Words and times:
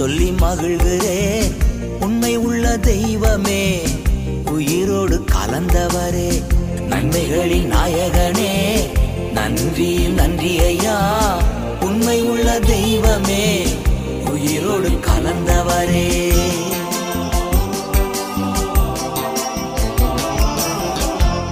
சொல்லி 0.00 0.28
மகிழ்கிறேன். 0.30 1.50
உண்மை 2.00 2.36
உள்ள 2.36 2.64
தெய்வமே 2.76 3.64
உயிரோடு 4.52 5.16
கலந்தவரே 5.32 6.30
நன்மைகளின் 6.90 7.66
நாயகனே 7.74 8.52
நன்றி 9.32 9.90
நன்றி 10.18 10.52
ஐயா 10.60 10.96
உண்மை 11.80 12.16
உள்ள 12.22 12.46
தெய்வமே 12.60 13.44
உயிரோடு 14.30 14.92
கலந்தவரே. 15.08 16.06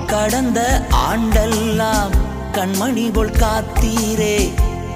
கடந்த 0.07 0.61
ஆண்டெல்லாம் 1.09 2.17
கண்மணி 2.53 3.07
போல் 3.13 3.37
காத்தீரே 3.43 4.37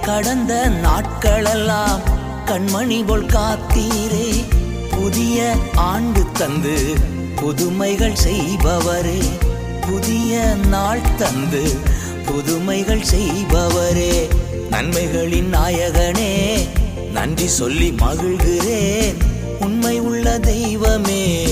கடந்த 0.03 0.55
நாட்களெல்லாம் 0.87 2.03
கண்மணி 2.52 3.06
போல் 3.06 3.27
காத்தீரே 3.27 4.45
புதிய 4.91 5.55
ஆண்டு 5.74 6.24
தந்து 6.33 6.95
புதுமைகள் 7.37 8.16
செய்பவரே. 8.28 9.23
புதிய 9.80 10.55
நாள் 10.69 11.01
தந்து 11.16 11.75
புதுமைகள் 12.27 13.05
செய்பவரே. 13.14 14.28
நன்மைகளின் 14.70 15.48
நாயகனே 15.53 16.59
நன்றி 17.12 17.48
சொல்லி 17.48 17.91
மகிழ்கிறேன். 17.91 19.16
உண்மை 19.61 20.00
உள்ள 20.00 20.39
தெய்வமே 20.39 21.47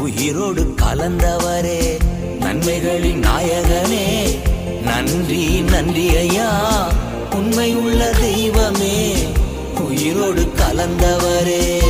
உயிரோடு 0.00 0.74
கலந்தவரே. 0.82 1.98
நன்மைகளின் 2.40 3.22
நாயகனே 3.22 4.38
நன்றி 4.82 5.60
நன்றி 5.60 6.16
ஐயா. 6.16 6.92
உண்மை 7.34 7.74
உள்ள 7.74 8.10
தெய்வமே 8.10 9.14
உயிரோடு 9.80 10.52
கலந்தவரே. 10.56 11.80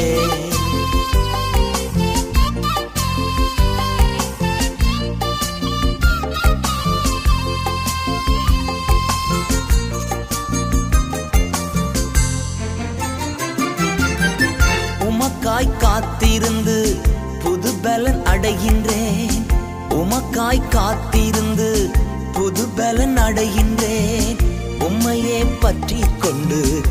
உமக்காய் 15.01 15.77
காத்திருந்து 15.79 16.97
புது 17.43 17.75
பலன் 17.75 18.23
அடைகின்றேன். 18.25 19.45
உமக்காய் 19.91 20.69
காத்திருந்து 20.69 21.91
புது 22.33 22.69
பலன் 22.69 23.17
அடைகின்றேன். 23.17 24.39
உம்மையே 24.79 25.47
பற்றி 25.61 26.01
கொண்டு 26.21 26.83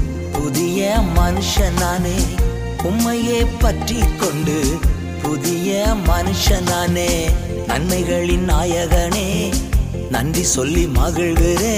புதிய 0.44 0.96
மனுஷனானே. 1.16 2.20
உம்மையே 2.84 3.46
பற்றி 3.60 3.96
கொண்டு 3.96 4.64
புதிய 5.22 5.86
மனுஷனானே. 6.06 7.10
நன்மைகளின் 7.68 8.50
நாயகனே 8.50 9.54
நன்றி 10.10 10.44
சொல்லி 10.44 10.86
மகிழ்கிறே. 10.86 11.78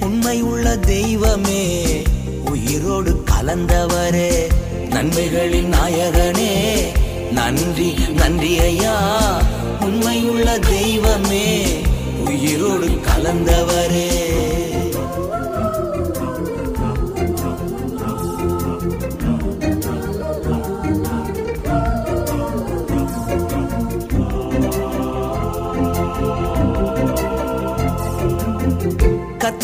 உண்மை 0.00 0.42
உள்ள 0.42 0.76
தெய்வமே 0.76 2.02
உயிரோடு 2.50 3.24
கலந்தவரே. 3.30 4.48
நன்மைகளின் 4.90 5.72
நாயகனே 5.72 6.80
நன்றி 7.32 7.94
நன்றி 8.14 8.60
ஐயா. 8.60 9.20
உண்மையுள்ள 9.80 10.58
தெய்வமே 10.58 11.76
உயிரோடு 12.26 12.86
கலந்தவரே. 12.86 14.53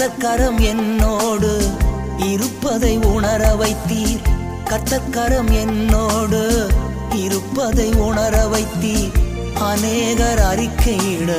கத்தக்கரம் 0.00 0.60
என்னோடு 0.60 1.60
இருப்பதை 2.18 2.96
உணர 2.96 3.54
வைத்தீர். 3.54 4.22
கத்தக்கரம் 4.64 5.50
என்னோடு 5.50 6.70
இருப்பதை 7.14 7.92
உணர 7.92 8.46
வைத்தீர். 8.46 9.12
அநேகர் 9.54 10.38
அறிக்கையிட 10.38 11.36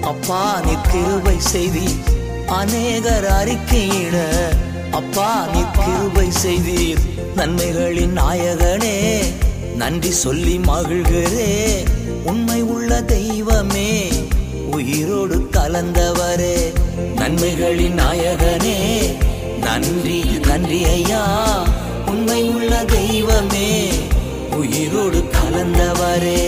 அப்பா 0.00 0.60
நிற்கிருபை 0.60 1.36
செய்தி 1.38 1.88
அநேகர் 2.46 3.24
அறிக்கையிட 3.24 4.26
அப்பா 4.90 5.46
நிற்கிருபை 5.54 6.28
செய்தீர். 6.46 6.98
நன்மைகளின் 7.36 8.18
நாயகனே 8.18 9.24
நன்றி 9.76 10.10
சொல்லி 10.10 10.56
மகிழ்கிறே. 10.56 11.84
உண்மை 12.24 12.62
உள்ள 12.62 13.02
தெய்வமே 13.02 14.08
உயிரோடு 14.72 15.48
கலந்தவரே. 15.52 16.72
நன்மைகளின் 17.22 17.98
நாயகனே 17.98 18.78
நன்றி 19.60 20.16
நன்றி 20.46 20.84
ஐயா 20.84 21.20
உண்மை 22.06 22.42
உள்ள 22.48 22.84
தெய்வமே 22.84 23.68
உயிரோடு 24.50 25.24
கலந்தவரே. 25.34 26.40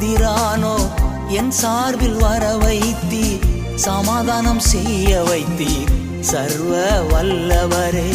எனக்கு 0.00 0.88
என் 1.28 1.50
சார்பில் 1.50 2.16
வர 2.16 2.54
வைத்தீர். 2.54 3.38
சமாதானம் 3.74 4.58
செய்ய 4.58 5.22
வைத்தீர். 5.22 6.20
சர்வ 6.20 6.86
வல்லவரே. 7.02 8.14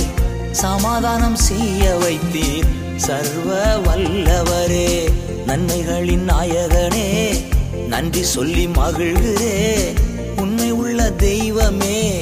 சமாதானம் 0.51 1.35
செய்ய 1.35 1.97
வைத்தீர். 2.01 2.63
சர்வ 2.95 3.77
வல்லவரே. 3.77 5.09
நன்மைகளின் 5.47 6.27
நாயகனே 6.27 7.43
நன்றி 7.87 8.23
சொல்லி 8.23 8.65
மகிழ்கிறே. 8.65 9.93
உண்மை 10.37 10.71
உள்ள 10.71 11.11
தெய்வமே 11.11 12.19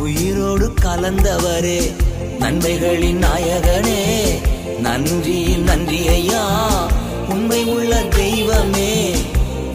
உயிரோடு 0.00 0.74
கலந்தவரே. 0.82 1.94
நன்மைகளின் 2.40 3.24
நாயகனே 3.24 4.38
நன்றி 4.80 5.42
நன்றி 5.42 6.08
ஐயா 6.08 6.86
உண்மை 7.38 7.64
உள்ள 7.64 8.02
தெய்வமே 8.02 9.16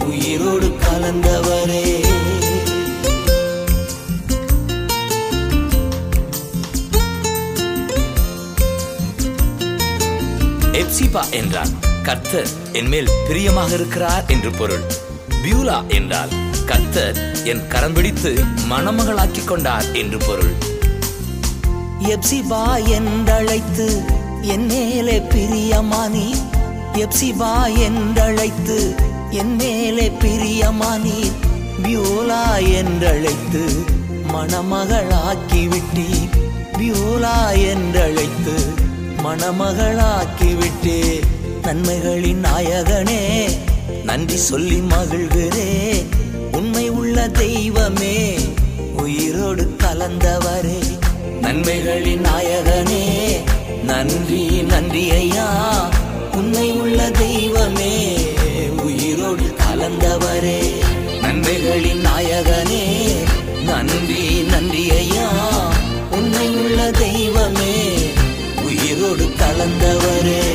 உயிரோடு 0.06 0.68
கலந்தவரே. 0.84 1.84
எப்சிபா 10.71 11.30
என்றால் 11.31 11.69
கர்த்தர் 12.04 12.48
என் 12.71 12.88
மேல் 12.88 13.10
பிரியமாக 13.27 13.74
இருக்கிறார் 13.74 14.25
என்று 14.27 14.51
பொருள். 14.51 14.83
பியூலா 15.44 15.88
என்றால் 15.88 16.30
கர்த்தர் 16.66 17.44
என் 17.44 17.68
கரம் 17.68 17.94
பிடித்து 17.94 18.44
மணமகளாக்கிக் 18.69 19.48
கொண்டார் 19.48 19.92
என்று 19.94 20.18
பொருள். 20.18 20.54
எப்சிபா 22.00 22.63
என்றழைத்து 23.00 24.04
என் 24.42 24.66
மேலே 24.66 25.19
பிரியமானி 25.19 26.27
எப்சிபா 26.94 27.68
என்றழைத்து 27.75 28.95
என் 29.30 29.56
மேலே 29.56 30.12
பிரியமானி 30.19 31.31
பியூலா 31.84 32.44
என்றழைத்து 32.60 33.63
மணமகளாக்கி 34.34 35.68
விட்டீர் 35.68 36.30
பியூலா 36.78 37.38
என்றழைத்து 37.51 38.56
மணமகளாக்கி 39.24 40.57
விட்டே 40.57 41.19
நன்மைகளின் 41.63 42.44
நாயகனே 42.44 43.50
நன்றி 44.04 44.36
சொல்லி 44.36 44.80
மகிழ்கிறே. 44.80 46.06
உண்மை 46.51 46.90
உள்ள 46.90 47.28
தெய்வமே 47.28 48.38
உயிரோடு 48.94 49.75
கலந்தவரே. 49.78 50.80
நன்மைகளின் 51.42 52.25
நாயகனே 52.25 53.06
நன்றி 53.84 54.62
நன்றி 54.62 55.12
ஐயா. 55.12 55.90
உன்னை 56.35 56.71
உள்ள 56.71 57.12
தெய்வமே 57.12 57.94
உயிரோடு 58.83 59.56
கலந்தவரே. 59.63 60.59
நன்மைகளின் 61.21 62.03
நாயகனே 62.07 62.85
நன்றி 63.63 64.41
நன்றி 64.41 64.91
ஐயா 64.91 65.30
உன்னை 66.12 66.47
உள்ள 66.47 66.91
தெய்வமே 66.91 67.75
உயிரோடு 68.65 69.30
கலந்தவரே. 69.41 70.52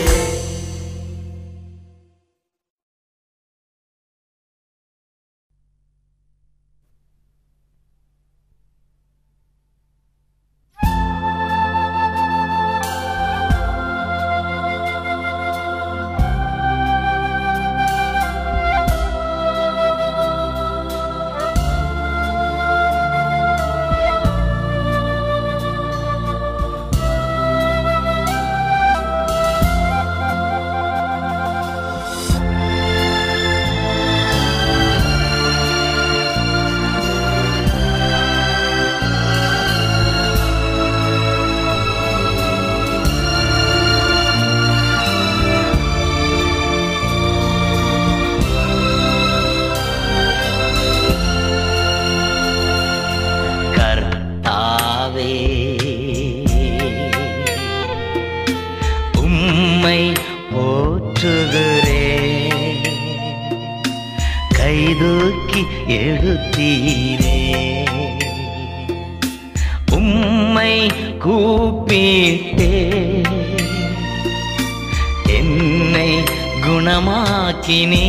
மனமாக்கினே 76.88 78.06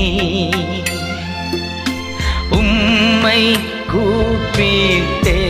உம்மை 2.57 3.41
கூப்பிட்டே 3.91 5.41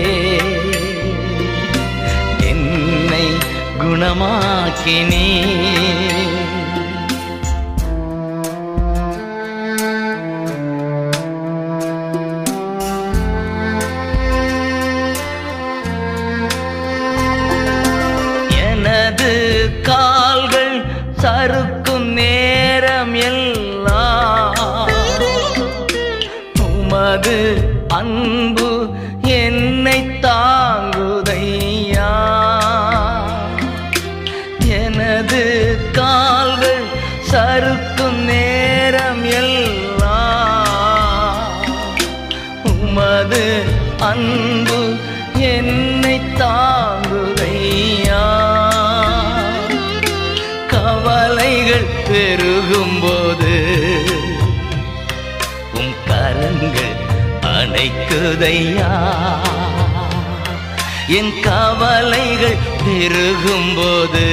என்னை 2.50 3.28
குணமாக்கினே. 3.82 5.28
அன்பு 27.94 28.59
அணைக்குதையா 58.12 58.94
என் 61.18 61.34
கவலைகள் 61.42 62.58
பெருகும் 62.86 63.72
போது 63.76 64.24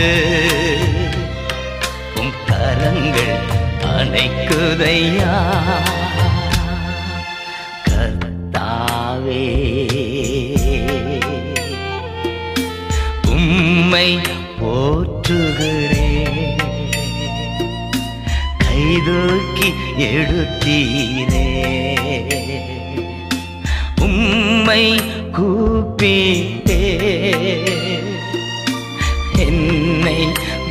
உன் 2.20 2.32
கரங்கள் 2.48 3.34
அணைக்குதையா? 3.92 5.34
கர்த்தாவே 7.88 9.44
உம்மை 13.28 14.08
போற்றுகிறேன். 14.60 16.42
கைதூக்கி 18.64 19.70
எழுத்தீரே 20.10 21.46
உம்மை 24.76 24.88
கூப்பிட்டே 25.36 26.80
என்னை 29.44 30.18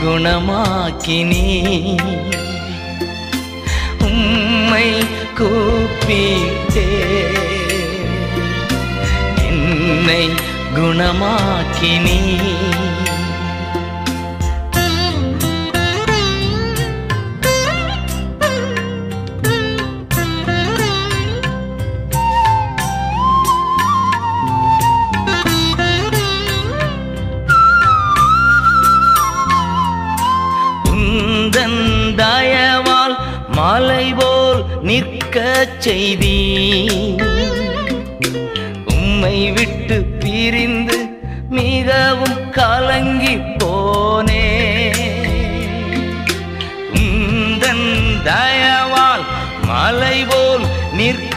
குணமாக்கினி 0.02 1.42
உம்மை 4.08 4.86
கூப்பிட்டே 5.40 6.86
என்னை 9.48 10.24
குணமாக்கினீ 10.78 12.20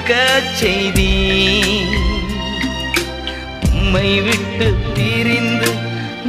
நிற்க 0.09 0.27
செய்தி 0.59 1.09
உம்மை 3.71 4.11
விட்டு 4.27 4.67
பிரிந்து 4.95 5.71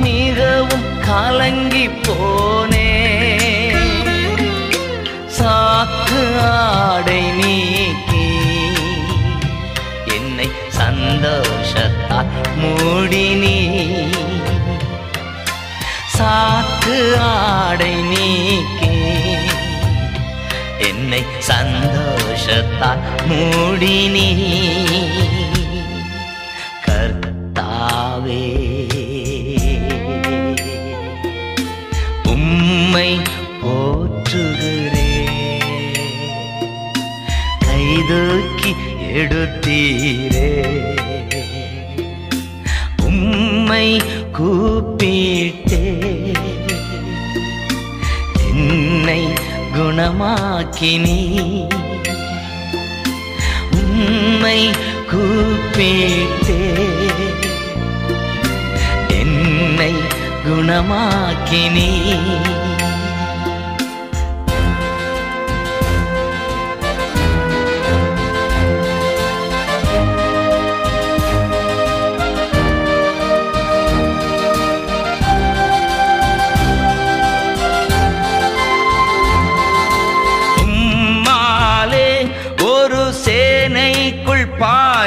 மிகவும் 0.02 0.88
கலங்கி 1.06 1.86
போனே. 2.06 2.90
சாக்கு 5.38 6.22
ஆடை 6.50 7.22
நீக்கி 7.40 8.28
என்னை 10.18 10.50
சந்தோஷத்தால் 10.80 12.32
மூடினி 12.62 13.58
சாக்கு 16.18 16.98
ஆடை 17.32 17.94
நீக்கி 18.12 18.79
மூடினி. 23.30 24.28
கர்த்தாவே 26.86 28.44
உம்மை 32.24 33.18
போற்றுகிறே. 33.62 35.18
கைதூக்கி 37.60 38.72
எடுத்தீரே. 39.14 40.48
உம்மை 43.04 44.02
கூப்பிட்டே. 44.40 45.86
என்னை 48.50 49.28
குணமாக்கினீ 49.76 51.18
உம்மை 54.00 54.60
கூப்பிட்டே. 55.12 56.60
என்னை 59.20 59.94
குணமாக்கினே 60.46 61.90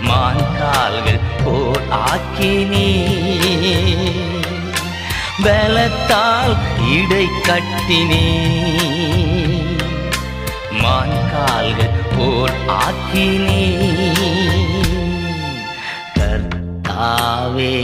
மான் 0.00 0.56
கால்கள் 0.58 1.20
போர் 1.44 1.82
ஆக்கினே. 1.90 2.90
பலத்தால் 5.42 6.56
இடை 6.92 7.26
கட்டினே. 7.42 8.26
மான் 10.70 11.16
கால்கள் 11.32 11.90
போர் 12.18 12.58
ஆக்கினே. 12.66 13.64
கர்த்தாவே 16.14 17.74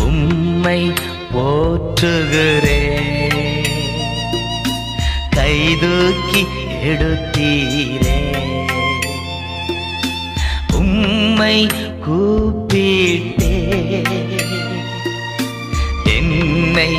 உம்மை 0.00 0.92
போற்றுகிறேன். 1.32 3.21
கைதூக்கி 5.52 6.42
எடுத்தீரே. 6.82 8.20
உம்மை 10.72 11.66
கூப்பிட்டே. 12.06 13.58
என்னை 16.16 16.90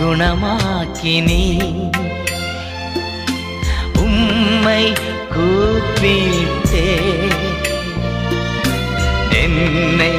குணமாக்கினீ 0.00 1.44
உம்மை 3.96 4.92
கூப்பிட்டே. 5.34 6.88
என்னை 9.42 10.12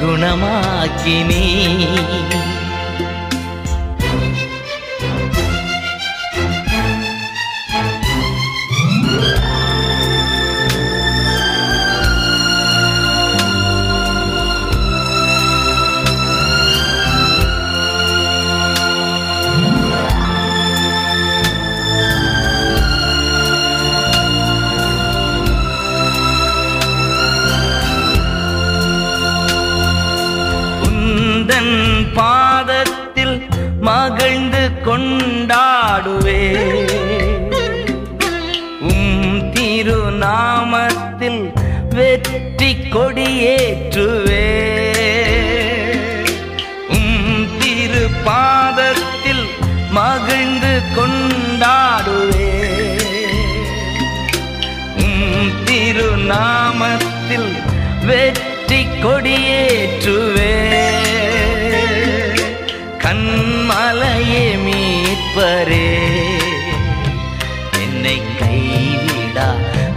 குணமாக்கினீ 0.00 1.42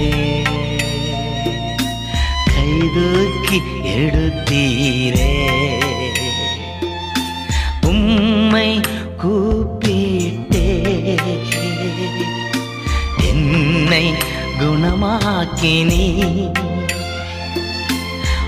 கைதூக்கி 2.45 3.61
எடுத்தீரே. 3.83 5.43
உம்மை 8.55 8.79
கூப்பிட்டே. 9.23 10.83
என்னை 13.29 14.13
குணமாக்கினீ. 14.59 16.01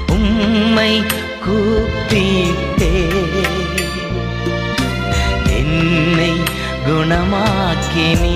உம்மை 0.10 1.04
கூப்பிட்டே. 1.46 3.08
என்னை 5.58 6.32
குணமாக்கினே. 6.88 8.36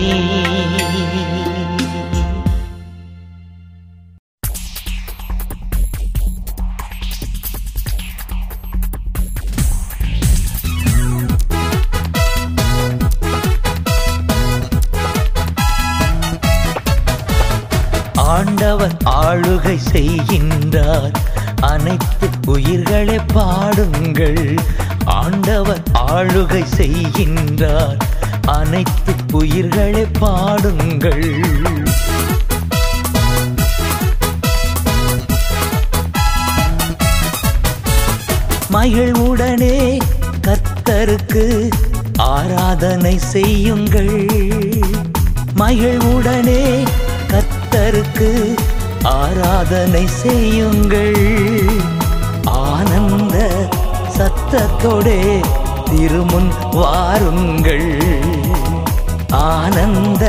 செய்யுங்கள். 50.22 51.24
ஆனந்த 52.64 53.38
சத்தத்தோடே 54.18 55.20
திருமுன் 55.90 56.52
வாருங்கள். 56.80 57.90
ஆனந்த 59.30 60.24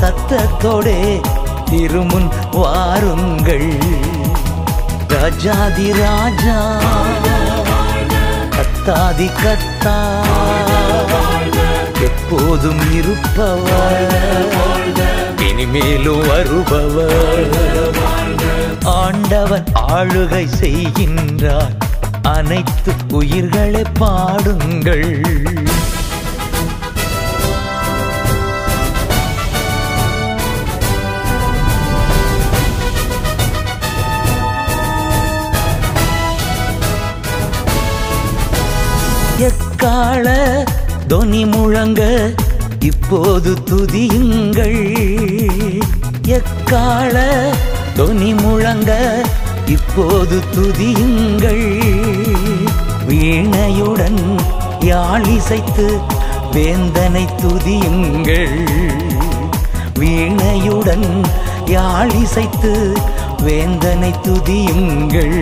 சத்தத்தோடே 0.00 1.00
திருமுன் 1.70 2.28
வாருங்கள். 2.62 3.70
ராஜாதி 5.14 5.86
ராஜா 6.02 6.58
கத்தாதி 8.56 9.28
கத்தா 9.42 9.98
எப்போதும் 12.08 12.82
இருப்பவர் 12.98 14.14
இனிமேலும் 15.48 16.24
வருபவர். 16.28 17.54
ஆண்டவன் 18.86 19.64
ஆளுகை 19.88 20.48
செய்கின்றார். 20.60 21.76
அனைத்து 22.22 22.92
உயிர்களை 23.10 23.82
பாடுங்கள். 23.98 25.20
எக்கால 39.38 40.64
தொனி 41.06 41.44
முழங்க 41.44 42.30
இப்போது 42.80 43.56
துதியுங்கள். 43.70 44.80
எக்கால 46.26 47.24
தொனி 47.96 48.34
முழங்க 48.34 48.92
இப்போது 49.66 50.42
துதியுங்கள். 50.54 51.68
வீணையுடன் 53.06 54.20
யாழிசைத்து 54.80 55.86
வேந்தனை 56.52 57.24
துதியுங்கள். 57.42 58.58
வீணையுடன் 59.98 61.24
யாழிசைத்து 61.66 62.72
வேந்தனை 63.42 64.12
துதியுங்கள். 64.26 65.38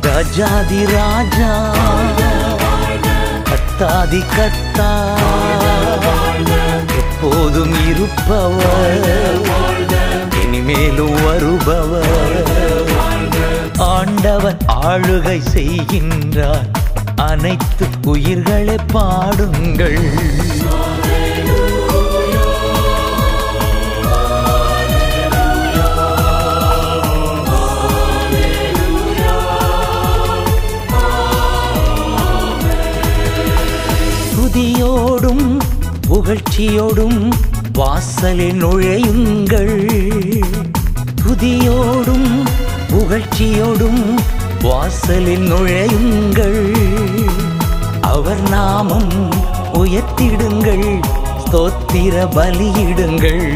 ராஜாதி 0.00 0.84
ராஜா 0.86 1.52
கத்தாதி 3.50 4.22
கத்தா 4.36 4.92
எப்போதும் 6.98 7.76
இருப்பவர். 7.88 9.67
மேலும் 10.68 11.22
வருபவர். 11.24 12.42
ஆண்டவன் 13.78 14.58
ஆளுகை 14.84 15.40
செய்கின்றார். 15.54 16.68
அனைத்து 17.16 17.86
உயிர்களை 18.06 18.76
பாடுங்கள். 18.92 19.98
துதியோடும் 34.34 35.46
புகழ்ச்சியோடும் 36.08 37.32
வாசலில் 37.78 38.64
நுழையுங்கள். 38.64 39.74
துதியோடும் 41.24 42.48
புகழ்ச்சியோடும் 42.90 44.02
வாசலில் 44.62 45.52
நுழையுங்கள். 45.52 46.76
அவர் 48.00 48.48
நாமம் 48.48 49.12
உயர்த்திடுங்கள் 49.72 51.02
ஸ்தோத்திர 51.44 52.26
பலியிடுங்கள். 52.36 53.46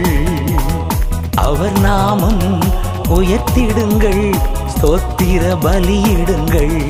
அவர் 1.35 1.81
நாமம் 1.81 2.61
உயர்த்திடுங்கள் 3.09 4.35
ஸ்தோத்திர 4.75 5.57
பலியிடுங்கள். 5.61 6.81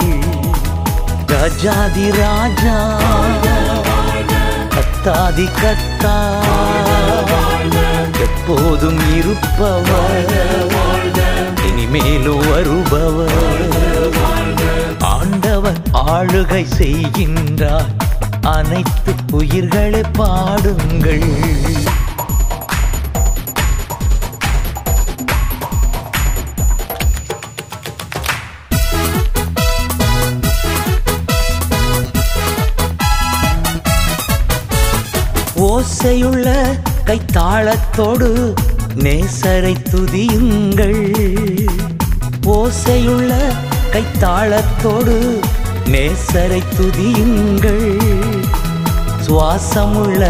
ராஜாதி 1.27 2.11
ராஜா 2.11 3.01
கத்தாதி 4.75 5.49
கத்தா. 5.63 6.17
எப்போதும் 8.47 9.17
இருப்பவர். 9.17 10.33
இனிமேலும் 11.67 12.49
வருபவர். 12.49 13.71
ஆண்டவர் 14.99 15.81
ஆளுகை 15.93 16.67
செய்கின்றார். 16.79 17.95
அனைத்து 18.43 19.15
உயிர்களை 19.31 20.03
பாடுங்கள். 20.13 21.51
ஓசையுள்ள 35.57 36.79
கைத்தாளத்தோடு 37.07 38.29
நேசரை 39.05 39.75
துதியுங்கள். 39.91 41.03
ஓசையுள்ள 42.57 43.33
கைத்தாளத்தோடு 43.95 45.17
நேசரை 45.95 46.63
துதியுங்கள். 46.77 47.89
சுவாசமுள்ள 49.27 50.23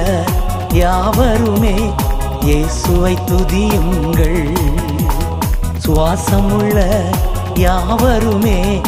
யாவருமே 0.73 1.77
இயேசுவை 2.43 3.19
துதியுங்கள். 3.31 4.43
சுவாசமுள்ள 5.85 6.79
யாவருமே 7.55 8.81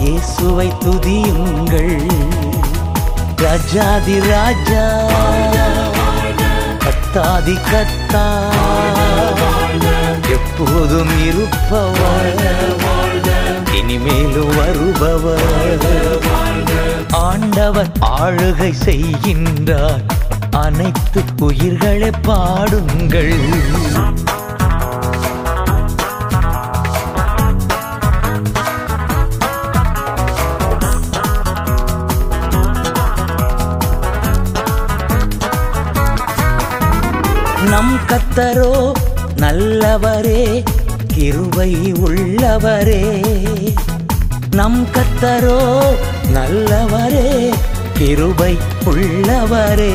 இயேசுவை 0.00 0.68
துதியுங்கள். 0.84 1.96
ராஜாதி 3.36 4.20
ராஜா 4.20 4.84
கத்தாதி 7.12 7.54
கத்தா 7.70 8.24
எப்போதும் 10.28 11.12
இருப்பவர் 11.26 12.34
இனிமேலும் 13.72 14.54
வருபவர். 14.54 15.78
ஆண்டவர் 17.10 17.90
ஆளுகை 18.20 18.72
செய்கின்றார். 18.84 20.04
அனைத்து 20.50 21.22
உயிர்களை 21.40 22.10
பாடுங்கள். 22.22 23.34
நம் 37.70 37.98
கத்தரோ 38.06 38.92
நல்லவரே 39.36 40.64
கிருவை 41.16 41.94
உள்ளவரே. 42.04 43.04
நம் 44.50 44.86
கத்தரோ 44.86 45.80
நல்லவரே 46.32 47.54
கிருபை 47.92 48.58
உள்ளவரே. 48.84 49.92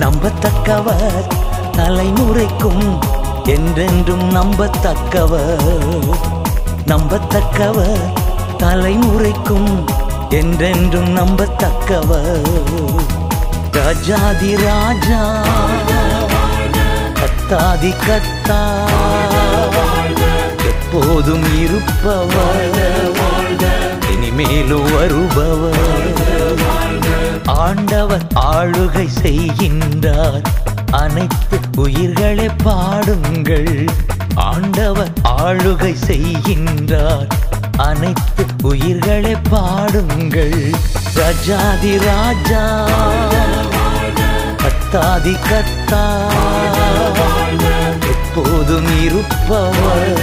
நம்பத்தக்கவர் 0.00 1.26
தலைமுறைக்கும் 1.72 2.98
என்றென்றும் 3.44 4.34
நம்பத்தக்கவர். 4.34 6.10
நம்பத்தக்கவர் 6.86 8.12
தலைமுறைக்கும் 8.58 9.84
என்றென்றும் 10.28 11.16
நம்பத்தக்கவர். 11.16 12.42
ராஜாதி 13.72 14.56
ராஜா. 14.56 15.42
கத்தாதி 17.48 17.94
கத்தா 18.06 18.74
எப்போதும் 20.64 21.62
இருப்பவர். 21.62 22.70
இனிமேலும் 24.12 24.94
வருபவர். 24.94 26.12
ஆண்டவர் 27.46 28.26
ஆளுகை 28.34 29.08
செய்கின்றார். 29.22 30.42
அனைத்து 30.90 31.60
உயிர்களை 31.76 32.48
பாடுங்கள். 32.62 33.88
ஆண்டவர் 34.34 35.12
ஆளுகை 35.24 35.96
செய்கின்றார். 36.06 37.28
அனைத்து 37.76 38.44
உயிர்களை 38.62 39.36
பாடுங்கள். 39.50 40.74
ராஜாதி 41.14 41.98
ராஜா. 41.98 42.88
கத்தாதி 44.64 45.36
கத்தா 45.50 46.22
எப்போதும் 48.74 49.04
இருப்பவர் 49.04 50.20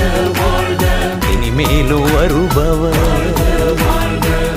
இனிமேலும் 1.33 2.15
வருபவர். 2.15 3.33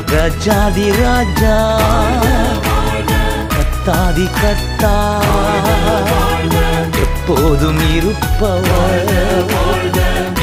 ராஜாதி 0.07 0.93
ராஜா. 0.93 1.81
கத்தாதி 3.49 4.31
கத்தா. 4.43 5.21
எப்போதும் 6.93 7.97
இருப்பவர். 7.97 9.05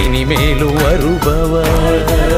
இனிமேலும் 0.06 0.74
வருபவர். 0.74 2.30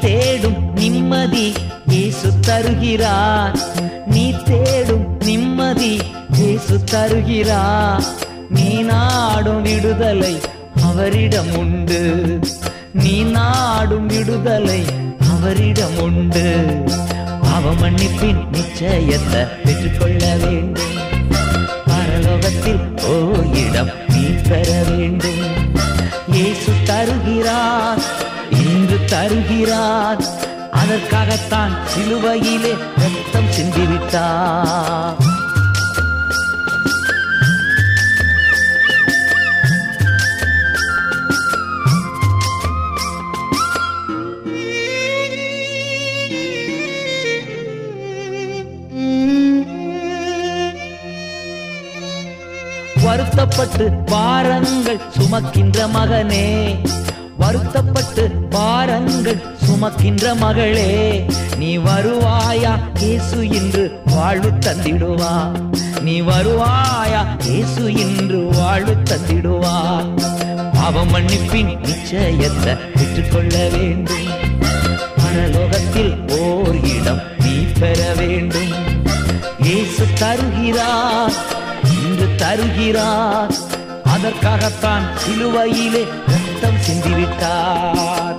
தேடும் 0.00 0.60
நிம்மதி 0.74 1.46
இயேசு 1.92 2.28
தருகிறார். 2.46 3.56
நீ 4.06 4.24
தேடும் 4.48 5.06
நிம்மதி 5.24 5.92
இயேசு 6.38 6.76
தருகிறார். 6.84 8.04
நீ 8.56 8.70
நாடும் 8.90 9.62
விடுதலை 9.62 10.34
அவரிடம் 10.88 11.52
உண்டு. 11.58 12.00
நீ 13.02 13.16
நாடும் 13.36 14.06
விடுதலை 14.06 14.80
அவரிடம் 15.32 15.98
உண்டு. 16.06 16.46
அவமன்னிப்பின் 17.54 18.42
நிச்சயத்தை 18.54 19.42
பெற்றுக்கொள்ள 19.64 20.22
வேண்டும். 20.44 20.96
பரலோகத்தில் 21.90 22.82
ஓ 23.12 23.14
இடம் 23.64 23.92
நீ 24.08 24.24
பெற 24.48 24.68
வேண்டும். 24.88 25.42
இயேசு 26.36 26.72
தருகிறார். 26.84 28.02
தருகிறார். 29.10 30.20
அதற்காகத்தான் 30.70 31.74
சிலுவையிலே 31.92 32.74
ரத்தம் 33.02 33.50
சிந்திவிட்டார். 33.56 35.28
வருத்தப்பட்டு 53.04 53.92
பாரங்கள் 54.06 55.00
சுமக்கின்ற 55.18 55.86
மகனே 55.94 56.48
வருத்தப்பட்டு 57.50 58.30
பாரங்கள் 58.50 59.38
சுமக்கின்ற 59.64 60.34
மகளே 60.34 60.90
நீ 61.58 61.78
வருவாயா? 61.78 62.72
இயேசு 63.00 63.48
இன்று 63.48 64.00
வாழ்வு 64.04 64.50
தந்திடுவா. 64.66 65.32
நீ 66.00 66.20
வருவாயா? 66.20 67.22
இயேசு 67.44 67.94
இன்று 67.94 68.48
வாழ்வு 68.58 68.94
தந்திடுவா. 69.10 69.74
பாவம் 70.74 71.10
மன்னிப்பின் 71.14 71.72
நிச்சயத்தை 71.86 72.76
பெற்றுக்கொள்ள 72.94 73.68
வேண்டும். 73.68 74.30
பரலோகத்தில் 75.20 76.14
ஓர் 76.40 76.78
இடம் 76.84 77.22
நீ 77.38 77.56
பெற 77.80 78.12
வேண்டும். 78.14 78.72
இயேசு 79.58 80.06
தருகிறார் 80.18 81.36
இன்று 81.98 82.28
தருகிறார். 82.36 83.52
அதற்காகத்தான் 84.22 85.04
சிலுவையிலே 85.22 86.02
ரத்தம் 86.32 86.80
சிந்திவிட்டார். 86.86 88.38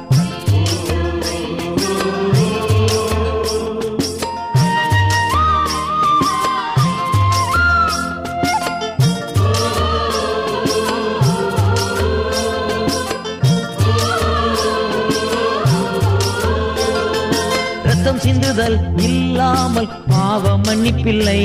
ரத்தம் 17.84 18.20
சிந்துதல் 18.20 18.80
இல்லாமல் 18.98 19.90
பாவ 20.08 20.58
மன்னிப்பில்லை. 20.58 21.42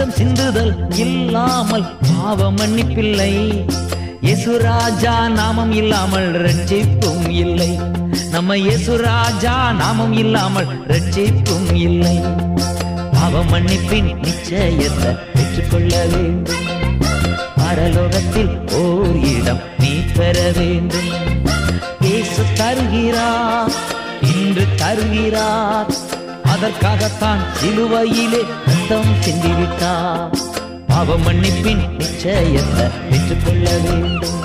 ரத்தம் 0.00 0.18
சிந்துதல் 0.18 0.70
இல்லாமல் 1.04 1.84
பாவ 2.04 2.46
மன்னிப்பில்லை. 2.58 3.32
இயேசுராஜா 4.26 5.14
நாமம் 5.38 5.72
இல்லாமல் 5.80 6.28
ரட்சிப்பும் 6.44 7.26
இல்லை. 7.42 7.68
நம்ம 8.34 8.56
இயேசுராஜா 8.66 9.56
நாமம் 9.80 10.14
இல்லாமல் 10.22 10.70
ரட்சிப்பும் 10.92 11.68
இல்லை. 11.88 12.14
பாவ 13.16 13.42
மன்னிப்பின் 13.52 14.10
நிச்சயத்தை 14.24 15.10
பெற்றுக்கொள்ள 15.34 15.92
வேண்டும். 16.14 16.64
பரலோகத்தில் 17.60 18.52
ஓர் 18.80 19.18
இடம் 19.34 19.62
நீ 19.82 19.92
பெற 20.18 20.38
வேண்டும். 20.60 21.10
இயேசு 22.08 22.44
தருகிறார் 22.62 23.76
இன்று 24.32 24.66
தருகிறார். 24.82 25.92
அதற்காகத்தான் 26.54 27.42
சிலுவையிலே 27.58 28.40
ரத்தம் 28.90 29.18
சிந்திவிட்டா? 29.24 29.90
பாவ 30.86 31.16
மன்னிப்பின் 31.16 31.82
நிச்சயத்தை 31.98 32.86
பெற்றுக்கொள்ள 33.10 33.66
வேண்டும். 33.84 34.40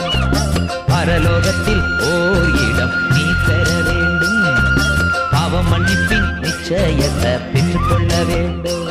பரலோகத்தில் 0.89 1.81
ஓர் 2.09 2.51
இடம் 2.65 2.93
நீ 3.13 3.23
பெற 3.45 3.67
வேண்டும். 3.87 4.43
பாவ 5.31 5.63
மன்னிப்பின் 5.71 6.27
நிச்சயத்தை 6.43 7.33
பெற்றுக்கொள்ள 7.53 8.11
வேண்டும். 8.23 8.85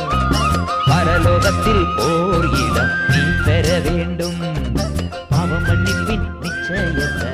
பரலோகத்தில் 0.91 1.83
ஓர் 2.09 2.49
இடம் 2.65 2.93
நீ 3.13 3.23
பெற 3.45 3.79
வேண்டும். 3.79 4.41
பாவ 5.29 5.51
மன்னிப்பின் 5.69 6.27
நிச்சயத்தை 6.43 7.31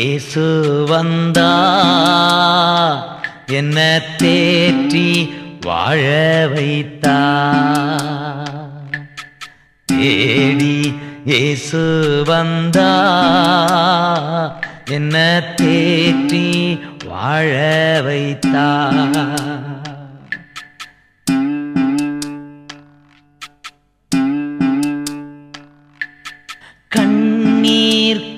தேடி 0.00 0.06
இயேசு 0.06 0.44
வந்தா 0.90 1.50
என்ன 3.48 3.78
தேற்றி 4.22 5.08
வாழ 5.66 6.04
வைத்தா. 6.52 7.16
தேடி 9.88 10.76
இயேசு 11.24 11.82
வந்தா 12.28 12.90
என்ன 14.88 15.16
தேற்றி 15.60 16.46
வாழ 17.04 17.52
வைத்தா. 18.06 18.68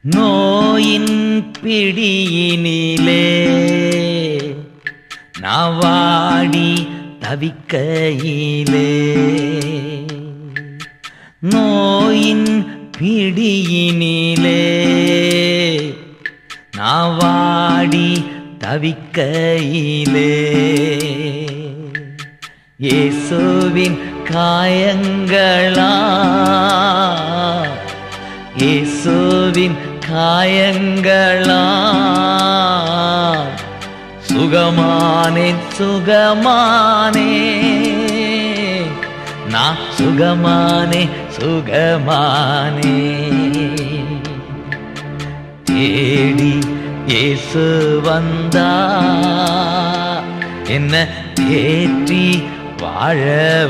நோயின் 0.05 1.53
பிடியினிலே 1.63 3.27
நவாடி 5.41 6.87
தவிக்கையிலே. 7.21 8.91
நோயின் 11.41 12.67
பிடியினிலே 12.99 14.65
நாவாடி 16.77 18.25
தவிக்கையிலே. 18.59 20.35
இயேசுவின் 22.77 23.99
காயங்களா? 24.25 25.95
இயேசுவின் 28.57 29.82
காயங்களா 30.09 31.63
சுகமானே 34.29 35.49
சுகமானே. 35.79 37.31
நான் 39.49 39.83
சுகமானே 39.99 41.03
சுகமானே. 41.37 42.97
தேடி 45.65 46.55
இயேசு 47.07 47.65
வந்தா 48.05 48.71
என்ன 50.69 50.95
தேற்றி 51.41 52.25
வாழ 52.83 53.21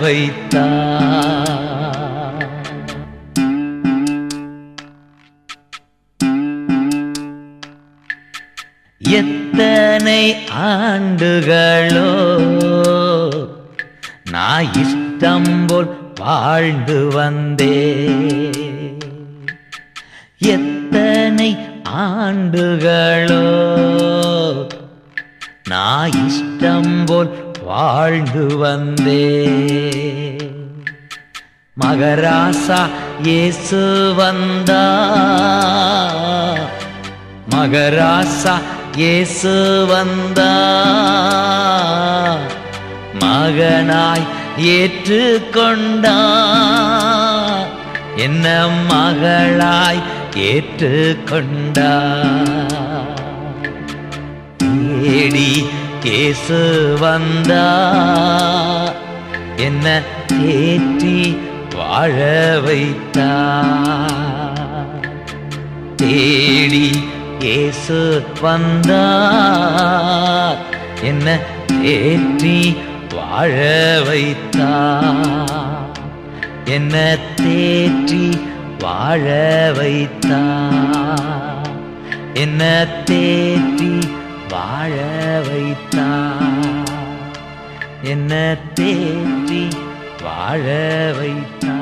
வைத்தா. 0.02 0.66
இத்தனை 9.54 10.20
ஆண்டுகளோ 10.66 12.10
நான் 14.32 14.68
இஷ்டம் 14.82 15.50
போல் 15.66 15.88
வாழ்ந்து 16.20 16.96
வந்தே 17.16 17.76
எத்தனை 20.52 21.50
ஆண்டுகளோ 22.04 23.44
நான் 25.72 26.16
இஷ்டம் 26.24 26.94
போல் 27.06 27.32
வாழ்ந்து 27.68 28.46
வந்தே 28.56 29.22
மகராசா 31.76 32.80
இயேசு 33.22 33.82
வந்தா 34.16 34.84
மகராசா 37.52 38.54
இயேசு 38.96 39.52
வந்தா 39.90 40.52
மகனாய் 43.22 44.26
ஏற்றுக்கொண்டா 44.72 46.18
என்ன 48.24 48.46
மகளாய் 48.90 50.02
ஏற்றுக்கொண்டா 50.48 51.92
தேடி 54.62 55.50
கேசு 56.04 56.60
வந்தா 57.00 57.66
என்ன 59.58 59.86
தேற்றி 60.32 61.16
வாழ 61.74 62.16
வைத்தா 62.66 63.30
தேடி 65.96 66.86
இயேசு 67.42 67.98
வந்தார். 68.40 68.92
என்ன 71.02 71.26
தேற்றி 71.72 72.58
வாழ 73.14 73.54
வைத்தார். 74.08 75.90
என்ன 76.76 76.94
தேற்றி 77.40 78.24
வாழ 78.78 79.24
வைத்தார். 79.78 81.70
என்ன 82.44 82.62
தேற்றி 83.10 83.92
வாழ 84.52 84.94
வைத்தார். 85.48 86.90
என்ன 88.12 88.32
தேற்றி 88.80 89.62
வாழ 90.22 90.64
வைத்தார். 91.20 91.81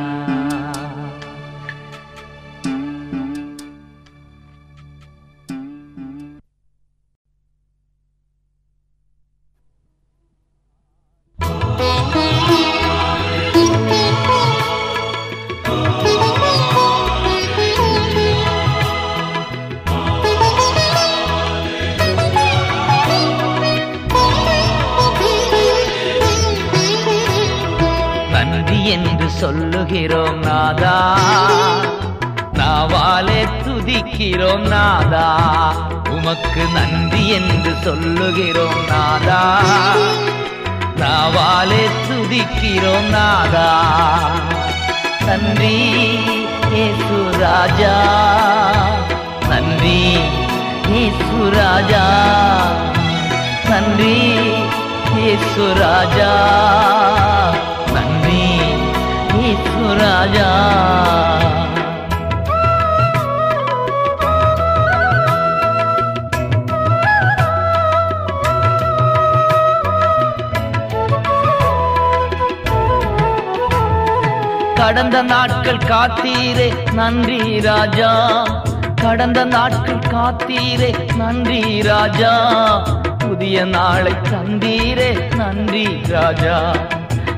புதிய 83.61 83.79
நாளை 83.79 84.12
தந்தீரே 84.12 85.35
நன்றி 85.37 86.03
ராஜா. 86.09 86.75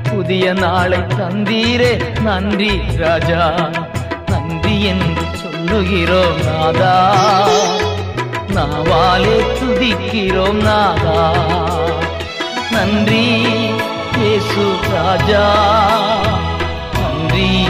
புதிய 0.03 0.53
நாளை 0.53 0.99
தந்தீரே 0.99 2.21
நன்றி 2.21 2.81
ராஜா. 2.97 3.71
நன்றி 4.27 4.85
என்று 4.85 5.25
சொல்லுகிறோம் 5.35 6.39
நாதா. 6.45 7.17
நாவாலே 8.49 9.37
துதிக்கிறோம் 9.59 10.63
நாதா. 10.63 11.33
நன்றி 12.71 13.41
இயேசு 14.19 14.75
ராஜா. 14.93 15.45
நன்றி 16.95 17.67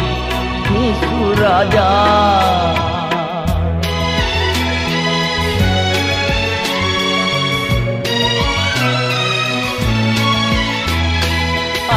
இயேசு 0.73 1.43
ராஜா. 1.43 1.89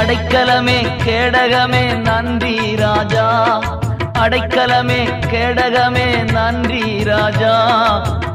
அடைக்கலமே 0.06 0.88
கேடகமே 1.06 1.96
நன்றி 1.96 2.76
ராஜா. 2.76 3.60
அடைக்கலமே 4.20 5.00
கேடகமே 5.32 6.32
நன்றி 6.32 7.04
ராஜா. 7.04 7.56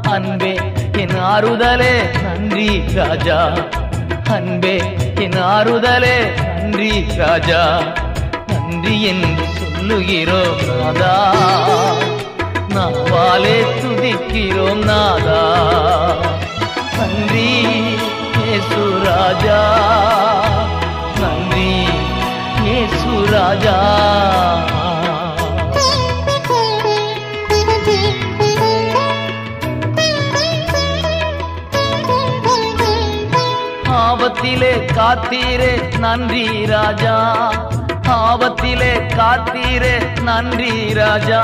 அன்பே 0.01 0.55
என் 0.97 1.09
ஆறுதலே 1.09 2.21
நன்றி 2.23 2.83
ராஜா. 2.95 3.51
அன்பே 4.23 4.77
என் 5.15 5.31
ஆறுதலே 5.31 6.33
நன்றி 6.55 7.05
ராஜா. 7.17 7.81
நன்றி 8.47 9.03
என்று 9.03 9.45
சொல்லுகிறோம் 9.45 10.59
நாதா 10.67 11.33
நாவாலே 12.67 13.65
துதிக்கிறோம் 13.81 14.83
நாதா. 14.83 15.41
நன்றி 16.97 17.79
ராஜா. 19.03 20.50
இயேசு 23.31 23.37
ராஜா 23.37 23.75
ஆபத்திலே 34.01 34.73
காத்தீரே 34.97 35.71
நன்றி 35.99 36.45
ராஜா 36.71 37.15
ஆபத்திலே 38.19 38.93
காத்தீரே 39.15 39.95
நன்றி 40.23 40.73
ராஜா 40.99 41.41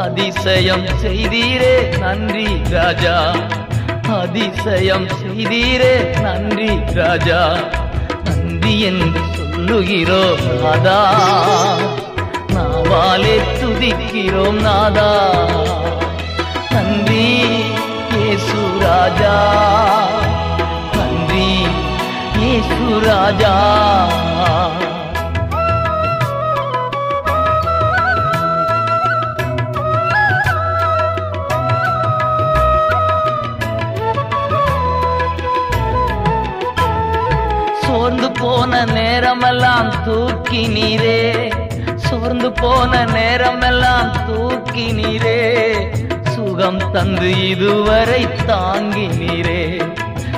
அதிசயம் 0.00 0.86
செய்தீரே 1.02 1.74
நன்றி 2.04 2.48
ராஜா 2.74 3.16
அதிசயம் 4.18 5.08
செய்தீரே 5.16 5.94
நன்றி 6.22 6.70
ராஜா 7.00 7.40
நன்றி 8.28 8.74
என்று 8.82 9.45
சொல்லுகிறோம் 9.68 10.42
நாதா 10.62 10.98
நாவாலே 12.54 13.32
துதிக்கிறோம் 13.58 14.58
நாதா 14.66 15.08
நன்றி 16.74 17.24
இயேசு 18.12 18.60
ராஜா 18.82 19.34
நன்றி 20.96 21.48
இயேசு 22.38 22.78
ராஜா 23.06 23.54
போன 38.40 38.84
நேரமெல்லாம் 38.84 40.04
தூக்கி 40.04 40.68
நீரே. 40.68 41.52
சோர்ந்து 41.96 42.52
போன 42.52 43.04
நேரமெல்லாம் 43.04 44.12
தூக்கி 44.26 44.92
நீரே. 44.92 45.74
சுகம் 46.22 46.90
தந்து 46.90 47.48
இதுவரை 47.48 48.28
தாங்கி 48.46 49.06
நீரே. 49.06 49.92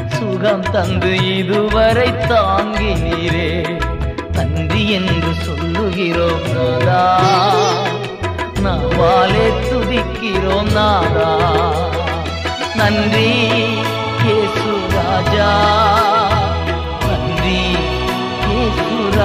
சுகம் 0.06 0.70
தந்து 0.70 1.36
இதுவரை 1.36 2.16
தாங்கி 2.26 2.94
நீரே. 2.94 3.78
நன்றி 4.32 4.90
என்று 4.90 5.32
சொல்லுகிறோம் 5.34 6.46
நாதா. 6.54 7.20
நாவாலே 8.62 9.52
துதிக்கிறோம் 9.70 10.72
நாதா. 10.72 11.30
நன்றி 12.74 13.30
இயேசு 14.24 14.80
ராஜா. 14.90 16.17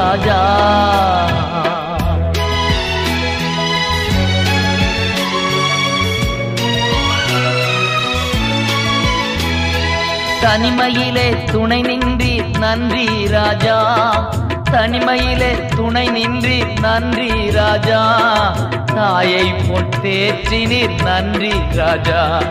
ராஜா. 0.03 0.39
தனிமையிலே 10.41 11.43
துணை 11.43 11.81
நின்றி 11.81 12.41
நன்றி 12.59 13.27
ராஜா. 13.27 13.77
தனிமையிலே 14.71 15.65
துணை 15.75 16.07
நின்றி 16.07 16.63
நன்றி 16.63 17.51
ராஜா. 17.51 18.01
தாயை 18.95 19.53
போல் 19.53 19.89
தேற்றினீர் 20.01 21.03
நன்றி 21.03 21.51
ராஜா. 21.75 22.43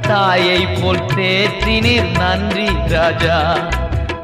தாயை 0.00 0.66
போல் 0.66 1.04
தேற்றினீர் 1.04 2.18
நன்றி 2.18 2.68
ராஜா. 2.88 3.56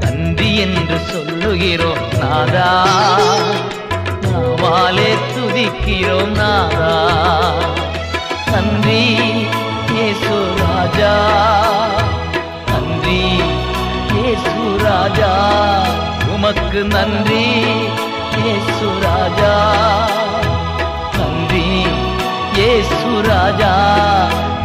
நன்றி 0.01 0.57
என்று 0.57 0.99
சொல்லுகிறோம். 0.99 2.12
நாதா. 2.23 2.85
நாவாலே 4.21 5.11
துதிக்கிறோம் 5.33 6.33
நாதா. 6.33 6.93
நன்றி 8.53 9.03
இயேசு 9.95 10.55
ராஜா. 10.57 11.13
நன்றி 12.67 13.23
இயேசு 14.15 14.79
ராஜா. 14.79 15.31
உமக்கு 16.35 16.85
நன்றி 16.85 17.45
இயேசு 18.45 18.89
ராஜா. 19.03 19.55
நன்றி 21.19 21.87
இயேசு 22.55 23.23
ராஜா. 23.23 23.73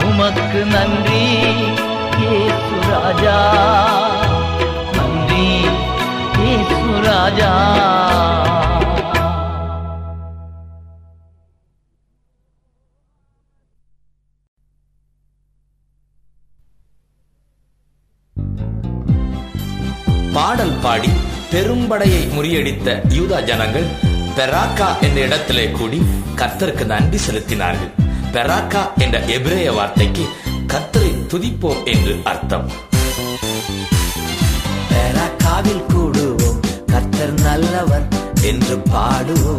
உமக்கு 0.05 0.65
நன்றி 0.65 1.25
இயேசு 2.17 2.75
ராஜா. 2.91 3.37
ராஜா 7.05 7.51
பாடல் 20.33 20.79
பாடி 20.81 21.09
பெரும்படையை 21.51 22.33
முறியடித்த 22.33 23.01
யூதா 23.09 23.43
ஜனங்கள் 23.43 23.87
பெராக்கா 24.37 25.01
என்ற 25.01 25.21
இடத்திலே 25.21 25.71
கூடி 25.71 26.01
கர்த்தருக்கு 26.35 26.85
நன்றி 26.85 27.17
செலுத்தினார்கள். 27.17 27.91
பெராக்கா 28.31 28.81
என்ற 28.97 29.19
எபிரேய 29.19 29.71
வார்த்தைக்கு 29.71 30.25
கர்த்தரை 30.67 31.11
துதிப்போம் 31.31 31.83
என்று 31.85 32.19
அர்த்தம். 32.23 32.67
பெராக்காவில் 34.89 35.83
கூடுவோம் 35.93 36.26
கர்த்தர் 37.19 37.45
நல்லவர் 37.45 38.03
என்று 38.41 38.75
பாடுவோ 38.91 39.53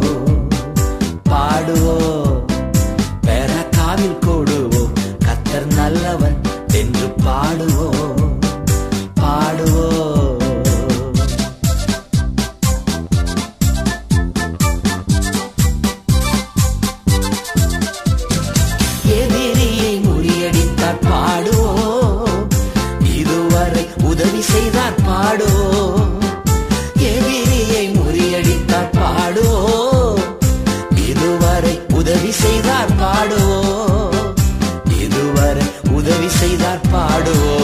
பாடுவோ. 1.29 1.95
பெராக்காவில் 3.25 4.15
கூடுவோ 4.25 4.83
கர்த்தர் 5.25 5.67
நல்லவர் 5.73 6.37
என்று 6.73 7.07
பாடுவோ 7.25 7.89
பாடுவோ. 9.19 9.87
எதிரியை 19.17 19.93
முறியடித்தார் 20.05 21.01
பாடுவோம் 21.07 22.47
இதுவரை 23.17 23.85
உதவி 24.03 24.41
செய்தார் 24.51 24.99
பாடுவோ. 25.07 25.73
உதவி 32.29 32.41
செய்தார் 32.41 32.91
பாடுவோ 32.97 33.61
இதுவரை 34.97 35.63
உதவி 35.91 36.29
செய்தார் 36.33 36.83
பாடுவோ 36.91 37.55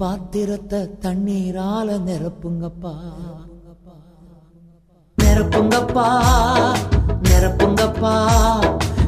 பாத்திரத்தை 0.00 0.80
தண்ணீரால 1.00 1.88
நிரப்புங்கப்பா. 2.08 2.92
நிரப்புங்கப்பா 5.22 6.06
நிரப்புங்கப்பா. 7.22 8.14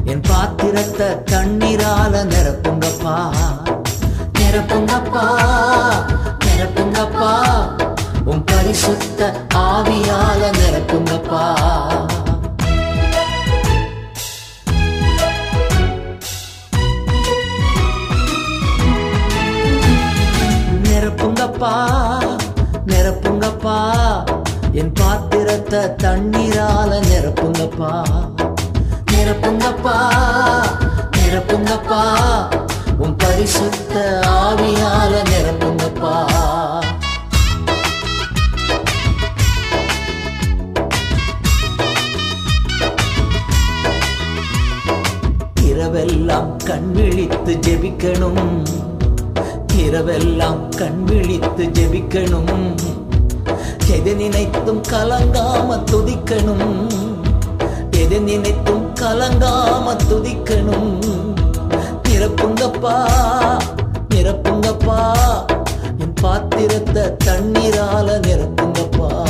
என் 0.05 0.21
பாத்திரத்தை 0.21 1.07
தண்ணீரால 1.07 2.13
நிரப்புங்கப்பா. 2.33 3.15
நிரப்புங்கப்பா 4.39 5.25
நிரப்புங்கப்பா. 6.45 7.31
உன் 8.25 8.43
பரிசுத்த 8.43 9.47
ஆவியால 9.55 10.41
நிரப்புங்கப்பா. 10.59 11.43
நிரப்புங்கப்பா 21.63 22.39
நிரப்புங்கப்பா 22.85 23.75
என் 24.79 24.91
பாத்திரத்தை 24.99 25.81
தண்ணீரால 26.03 26.91
நிரப்புங்கப்பா 27.09 27.91
நிரப்புங்கப்பா 29.11 29.95
நிரப்புங்கப்பா 31.17 32.01
உன் 32.97 33.15
பரிசுத்த 33.15 33.95
ஆவியால 34.41 35.13
நிரப்புங்கப்பா 35.31 36.15
இரவெல்லாம் 45.69 46.51
கண் 46.65 46.91
விழித்து 46.91 47.53
ஜெபிக்கணும். 47.65 48.92
இரவெல்லாம் 49.83 50.75
கண் 50.77 51.03
விழித்து 51.03 51.63
ஜெபிக்கணும். 51.63 52.75
எது 53.91 54.15
நினைத்தும் 54.15 54.81
கலங்காம 54.81 55.83
துதிக்கணும். 55.91 56.91
எது 57.91 58.21
நினைத்தும் 58.21 58.95
கலங்காம 58.95 59.95
துதிக்கணும். 60.09 61.21
நிரப்புங்கப்பா 62.09 62.95
நிரப்புங்கப்பா. 64.15 65.13
என் 65.97 66.13
பாத்திரத்தை 66.21 67.03
தண்ணீரால 67.25 68.09
நிரப்புங்கப்பா. 68.27 69.27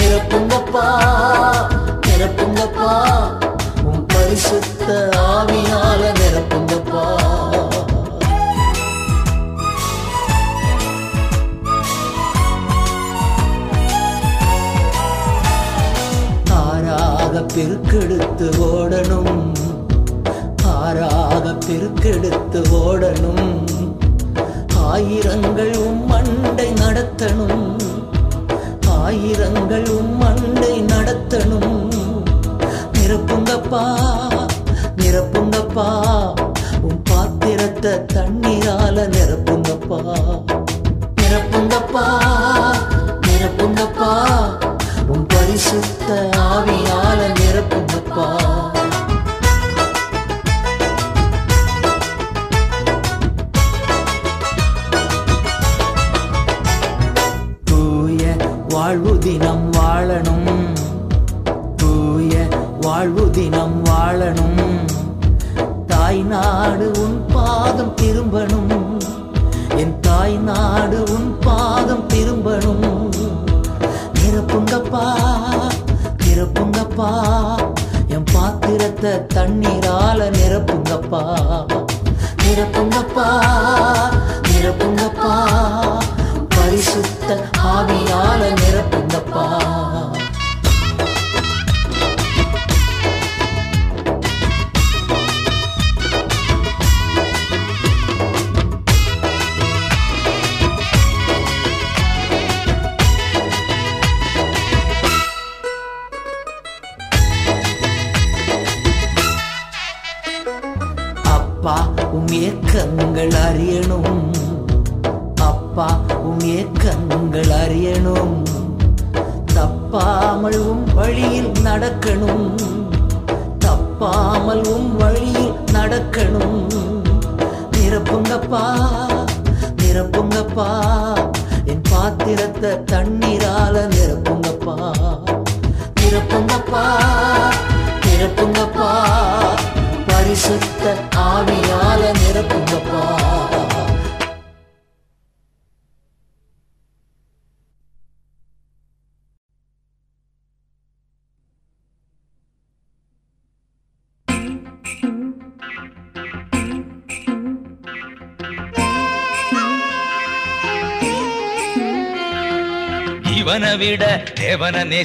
நிரப்புங்கப்பா 0.00 0.86
நிரப்புங்கப்பா. 2.06 3.02
உன் 3.84 4.06
பரிசுத்த 4.06 5.08
ஆவியால 5.12 6.02
நிரப்புங்கப்பா. 6.22 7.41
பெருக்கெடுத்து 17.54 18.46
ஓடணும். 18.58 19.54
ஆறாக 20.64 21.54
பெருக்கெடுத்து 21.66 22.60
ஓடணும். 22.72 23.58
ஆயிரங்கள் 24.76 25.76
உம் 25.76 26.06
மண்டை 26.06 26.68
நடத்தணும். 26.72 27.76
ஆயிரங்கள் 28.88 29.88
உம் 29.88 30.16
மண்டை 30.16 30.82
நடத்தணும். 30.82 31.90
நிரப்புங்கப்பா 32.92 33.84
நிரப்புங்கப்பா. 34.96 35.88
உன் 36.82 37.02
பாத்திரத்தை 37.02 38.04
தண்ணி 38.06 38.51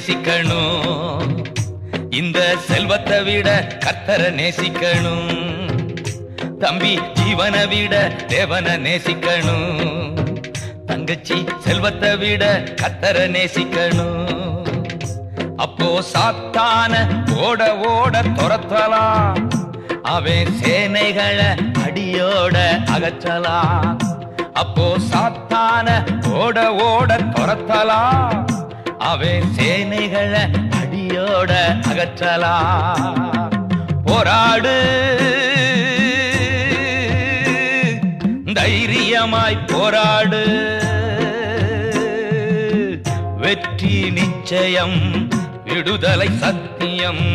நேசிக்கணும். 0.08 1.22
இந்த 2.10 2.56
செல்வத்தை 2.66 3.22
விட 3.22 3.48
கத்தரை 3.84 4.28
நேசிக்கணும். 4.38 5.32
தம்பி 6.58 6.92
ஜீவனை 7.18 7.64
விட 7.68 7.94
தேவனை 8.26 8.74
நேசிக்கணும். 8.86 10.16
தங்கச்சி 10.86 11.44
செல்வத்தை 11.58 12.16
விட 12.16 12.44
கத்தரை 12.82 13.26
நேசிக்கணும். 13.36 14.24
அப்போ 15.56 16.02
சாத்தான 16.12 16.94
ஓட 17.36 17.76
ஓட 17.76 18.22
துரத்தலாம். 18.22 19.38
அவன் 20.02 20.52
சேனைகளை 20.62 21.50
அடியோட 21.84 22.56
அகற்றலாம். 22.96 23.96
அப்போ 24.52 24.88
சாத்தான 25.10 25.88
ஓட 26.32 26.74
ஓட 26.74 27.16
துரத்தலாம். 27.16 28.47
அவன் 29.08 29.42
சேனைகளை 29.56 30.42
அடியோட 30.70 31.52
அகற்றலா? 31.88 32.56
போராடு. 34.04 34.76
தைரியமாய் 38.54 39.64
போராடு. 39.66 40.42
வெற்றி 43.36 44.10
நிச்சயம் 44.10 45.28
விடுதலை 45.64 46.28
சத்தியம். 46.30 47.26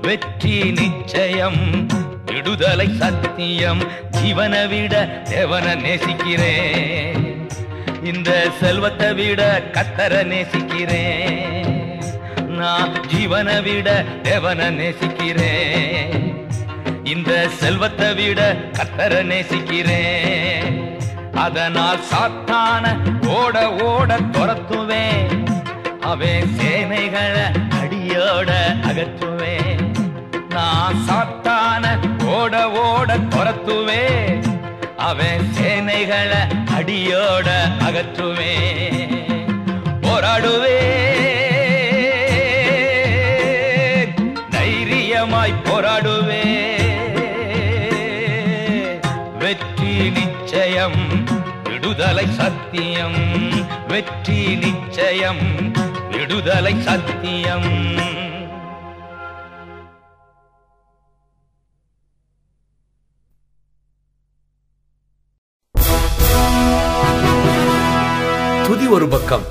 வெற்றி 0.00 0.70
நிச்சயம் 0.70 1.86
விடுதலை 2.24 2.88
சத்தியம். 2.98 3.80
ஜீவனை 4.10 4.68
விட 4.68 5.06
தேவனை 5.06 5.74
நேசிக்கிறேன். 5.74 7.29
இந்த 8.04 8.46
செல்வத்தை 8.60 9.12
விட 9.12 9.62
கத்தர 9.72 10.24
நேசிக்கிறேன். 10.24 12.00
நான் 12.48 12.92
ஜீவனை 12.92 13.62
விட 13.62 14.04
தேவனை 14.22 14.70
நேசிக்கிறேன். 14.70 16.44
இந்த 17.04 17.48
செல்வத்தை 17.48 18.14
விட 18.14 18.56
கத்தர 18.78 19.22
நேசிக்கிறேன். 19.22 20.98
அதனால் 21.34 22.00
சாத்தான 22.12 22.96
ஓட 23.26 23.74
ஓட 23.74 24.18
துரத்துவேன். 24.20 25.48
அவன் 26.00 26.50
சேனைகளை 26.58 27.46
அடியோட 27.80 28.50
அகற்றுவேன். 28.82 29.92
நான் 30.48 30.96
சாத்தான 31.08 31.98
ஓட 32.24 32.70
ஓட 32.70 33.16
துரத்துவேன். 33.16 34.42
அவன் 34.96 35.44
சேனைகளை 35.58 36.59
அடியோட 36.80 37.48
அகற்றுவேன் 37.86 39.10
போராடுவே. 40.00 40.78
தைரியமாய் 44.50 45.54
போராடுவே. 45.64 46.42
வெற்றி 49.38 50.10
நிச்சயம் 50.10 51.00
விடுதலை 51.62 52.26
சத்தியம். 52.30 53.20
வெற்றி 53.88 54.54
நிச்சயம் 54.54 55.72
விடுதலை 56.10 56.74
சத்தியம். 56.80 58.09
ஒரு 69.00 69.08
பக்கம் 69.08 69.44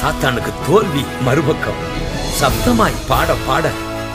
சாத்தானுக்கு 0.00 0.52
தோல்வி 0.66 1.04
மறுபக்கம். 1.22 1.80
சப்தமாய் 2.40 2.94
பாட 3.08 3.34
பாட 3.46 3.70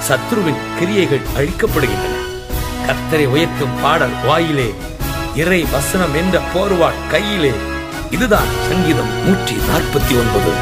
சத்ருவின் 0.07 0.57
கிரியைகள் 0.79 1.21
அழிக்கப்படுகின்றன. 1.37 2.15
கர்த்தரை 2.87 3.25
உயர்த்தும் 3.25 3.81
பாடல் 3.81 4.15
வாயிலே 4.25 4.73
இறை 5.35 5.65
வசனம் 5.71 6.15
என்ற 6.15 6.41
போர்வாட் 6.53 7.07
கையிலே. 7.09 7.51
இதுதான் 8.09 8.49
சங்கீதம் 8.69 9.11
நூற்றி 9.25 9.55
நாற்பத்தி 9.55 10.13
ஒன்பது. 10.19 10.53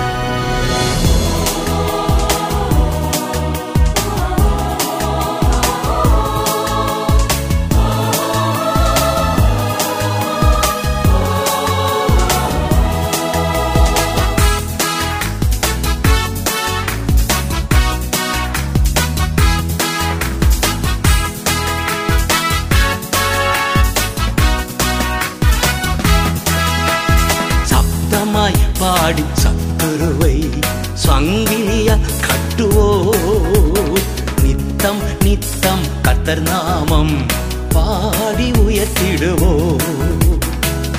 உயர்த்திடுவோ 39.20 39.53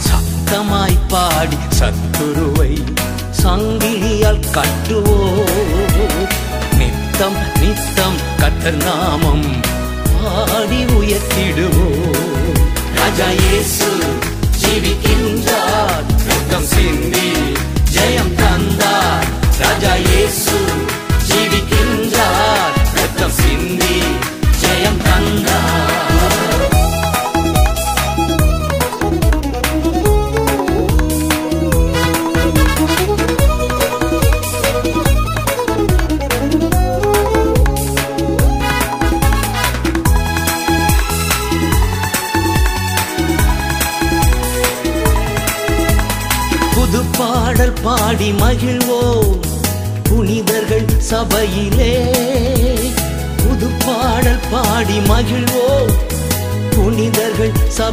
சத்தமாய் 0.07 0.97
பாடி 1.11 1.59
சத்துருவை 1.79 2.71
சங்கிலியால் 3.41 4.41
கட்டுவோ? 4.57 5.19
நித்தம் 6.79 7.39
நித்தம் 7.61 8.19
கத்தர் 8.41 8.81
நாமம் 8.87 9.47
பாடி 10.14 10.81
உயர்த்திடுவோ 10.99 11.87
ராஜா 12.99 13.29
இயேசு 13.43 13.91
ஜீவிக்கின்றார். 14.61 16.07
ரத்தம் 16.29 16.69
சிந்தி 16.73 17.29
ஜெயம் 17.95 18.35
தந்தார். 18.41 19.29
ராஜா 19.62 19.95
இயேசு 20.09 20.57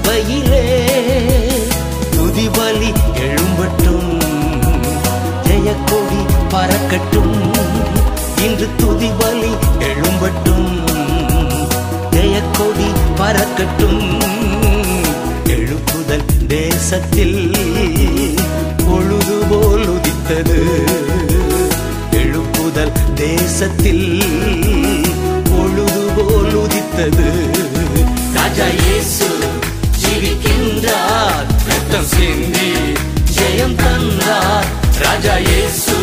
சபையிலே 0.06 0.66
துதிபலி 2.16 2.90
எழும்பட்டும் 3.22 4.10
ஜெயக்கொடி 5.48 6.20
பறக்கட்டும் 6.54 7.34
இன்று 8.46 8.68
துதிபலி 8.82 9.52
எழும்பட்டும் 9.90 10.68
ஜெயக்கொடி 12.16 12.90
பறக்கட்டும். 13.20 14.04
எழுப்புதல் 15.56 16.28
தேசத்தில் 16.48 17.40
பொழுது 18.86 19.38
போல் 19.50 19.88
உதித்தது. 19.88 20.60
எழுப்புதல் 22.22 22.96
தேசத்தில் 23.16 24.08
பொழுது 25.52 26.04
போல் 26.18 26.56
உதித்தது. 26.64 27.30
ராஜா 28.34 28.70
இயேசு 28.82 29.28
ஜீவிக்கின்றார் 30.16 31.48
ரத்தம் 31.68 32.06
சிந்தி 32.06 32.70
ஜெயம் 33.36 33.76
தந்தார். 33.76 34.68
ராஜா 35.00 35.36
இயேசு 35.48 35.95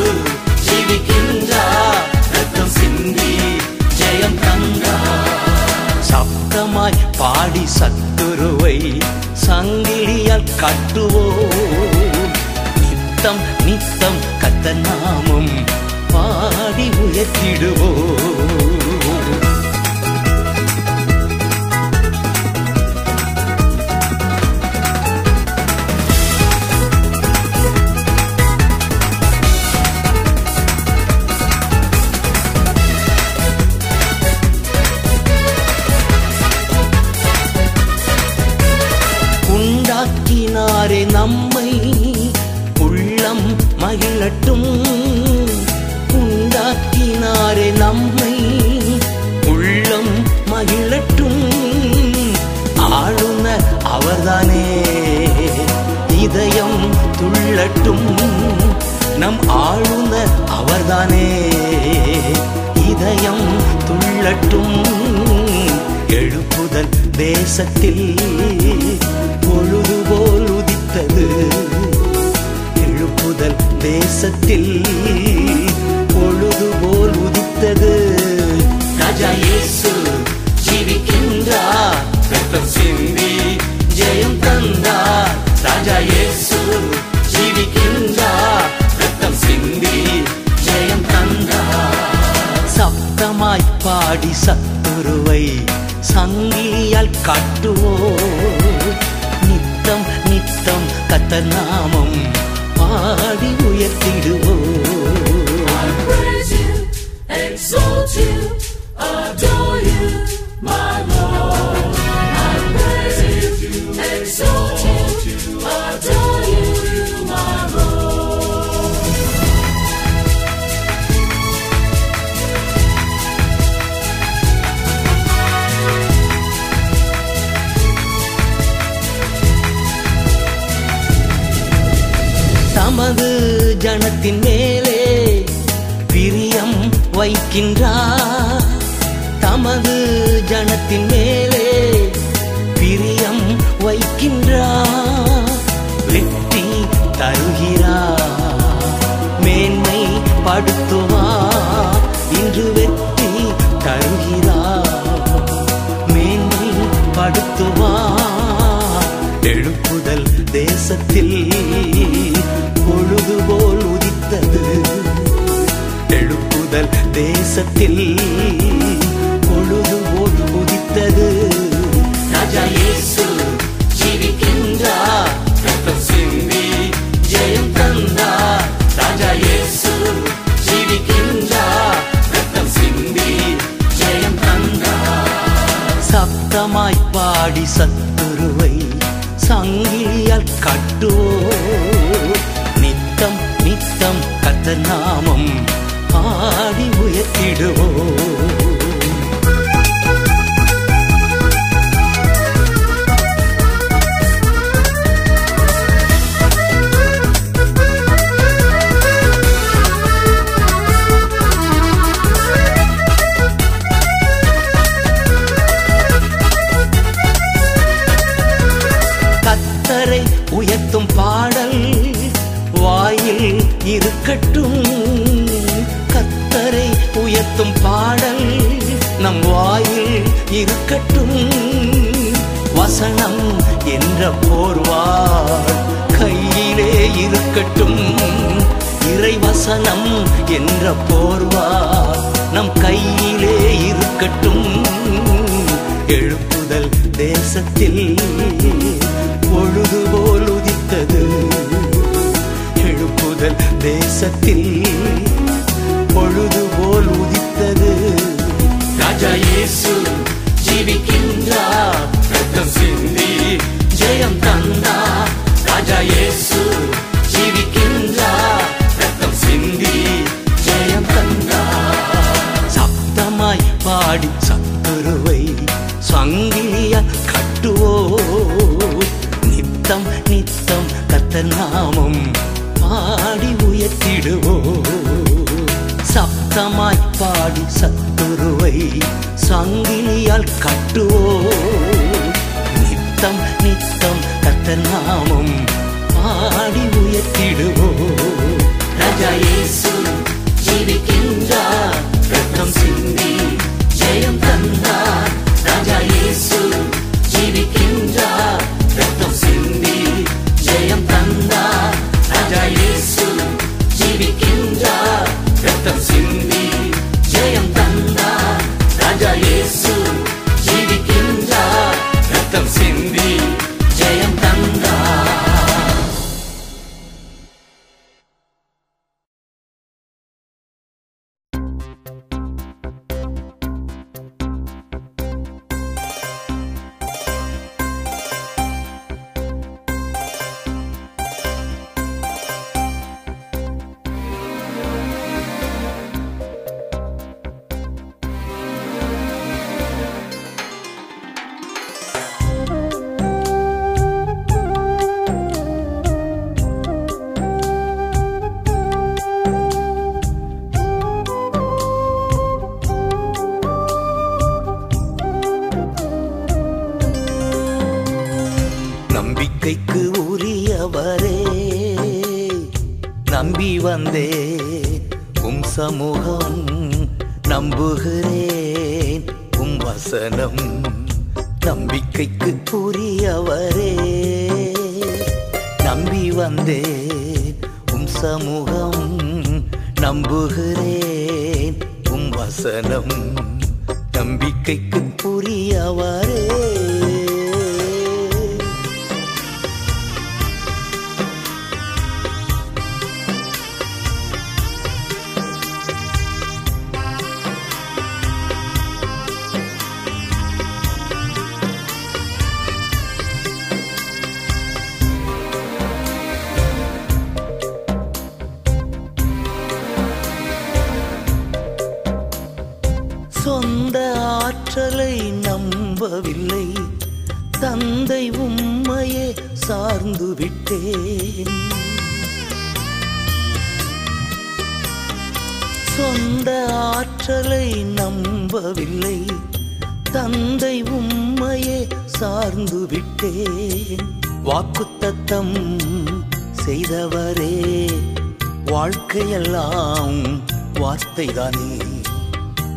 வார்த்தைதானே 451.23 451.67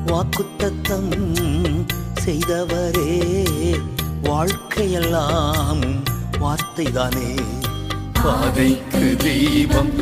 வாக்குத்தத்தம் 0.08 1.08
செய்தவரே 2.24 3.14
வாழ்க்கையெல்லாம் 4.24 5.82
வார்த்தைதானே? 6.42 7.30
பாதைக்கு 8.20 9.02
தீபம் 9.24 9.95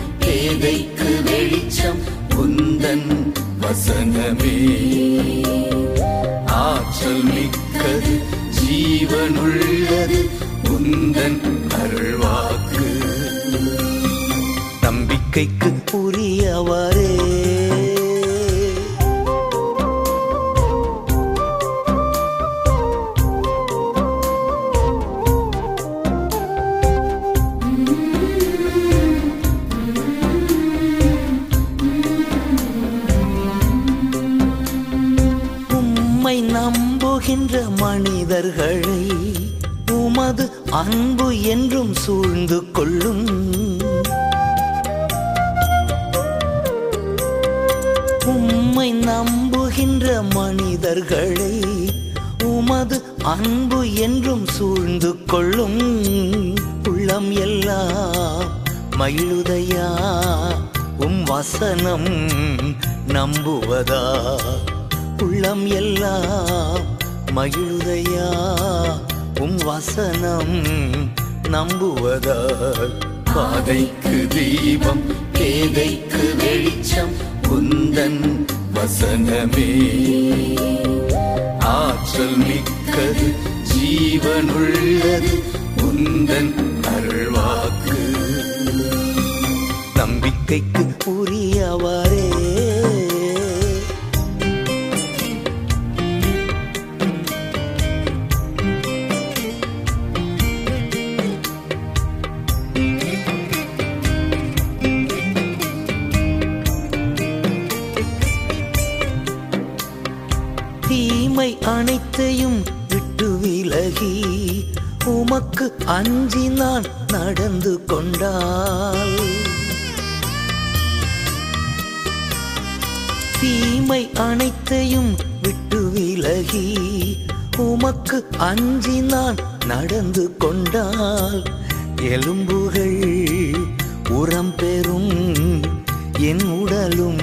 என் 136.20 136.44
உடலும் 136.44 137.18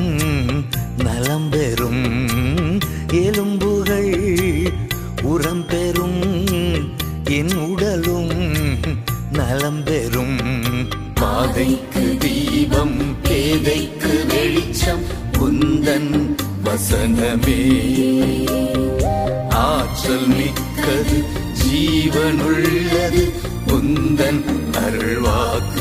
நலம் 0.96 1.48
பெறும். 1.50 2.28
எலும்புகள் 3.12 4.72
உரம் 5.22 5.66
பெறும். 5.66 6.46
என் 7.24 7.54
உடலும் 7.54 8.30
நலம் 9.32 9.84
பெறும். 9.84 10.36
பாதைக்கு 11.14 12.16
தீபம் 12.18 13.00
பேதைக்கு 13.22 14.26
வெளிச்சம் 14.26 15.02
குந்தன் 15.32 16.34
வசனமே. 16.64 17.62
ஆற்றல் 19.50 20.26
மிக்கது 20.26 21.24
ஜீவனுள்ளது 21.52 23.30
குந்தன் 23.66 24.44
அருள்வாக்கு. 24.72 25.79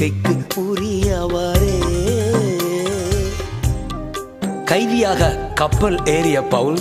நம்பிக்கைக்கு 0.00 0.60
உரியவரே. 0.62 1.74
கைதியாக 4.64 5.28
கப்பல் 5.54 6.04
ஏறிய 6.04 6.42
பவுல் 6.42 6.78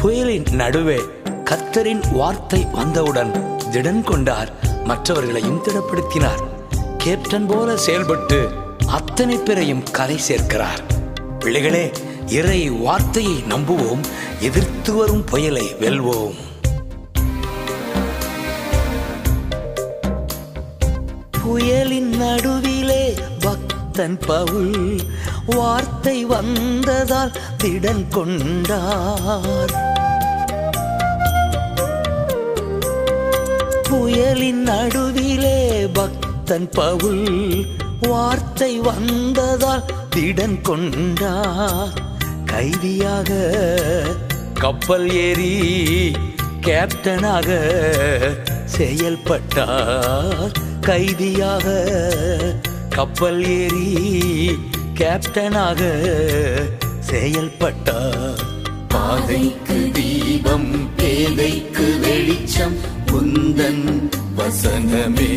புயலின் 0.00 0.44
நடுவே 0.52 0.98
கத்தரின் 1.44 2.02
வார்த்தை 2.12 2.66
வந்தவுடன் 2.72 3.32
திடன் 3.70 4.02
கொண்டார் 4.02 4.50
மற்றவர்களையும் 4.84 5.62
திடப்படுத்தினார். 5.62 6.42
கேப்டன் 6.98 7.46
போல 7.46 7.76
செயல்பட்டு 7.76 8.48
அத்தனை 8.86 9.36
பேரையும் 9.36 9.82
கரை 9.82 10.18
சேர்க்கிறார். 10.28 10.82
பிள்ளைகளே 11.38 11.90
இறை 12.26 12.70
வார்த்தையை 12.70 13.44
நம்புவோம் 13.48 14.04
எதிர்த்து 14.40 14.94
வரும் 14.94 15.24
புயலை 15.24 15.74
வெல்வோம். 15.80 16.44
புயலின் 21.56 22.08
நடுவிலே 22.08 23.14
பக்தன் 23.38 24.18
பவுல் 24.18 25.00
வார்த்தை 25.46 26.24
வந்ததால் 26.24 27.32
திடன் 27.64 28.08
கொண்டார். 28.08 29.72
புயலின் 33.82 34.62
நடுவிலே 34.62 35.92
பக்தன் 35.92 36.68
பவுல் 36.68 37.66
வார்த்தை 38.00 38.78
வந்ததால் 38.78 39.84
திடன் 40.16 40.60
கொண்டார். 40.60 41.92
கைதியாக 42.44 43.32
கப்பல் 44.54 45.10
ஏறி 45.10 46.16
கேப்டனாக 46.60 47.60
செயல்பட்டார். 48.64 50.64
கைதியாக 50.86 51.66
கப்பல் 52.88 53.44
ஏறி 53.44 53.88
கேப்டனாக 54.94 55.80
செயல்பட்டார் 57.00 58.42
பாதைக்கு 58.88 59.90
தீபம் 59.92 60.90
பேதைக்கு 60.96 62.00
வெளிச்சம் 62.00 62.76
உந்தன் 63.12 64.10
வசனமே. 64.36 65.32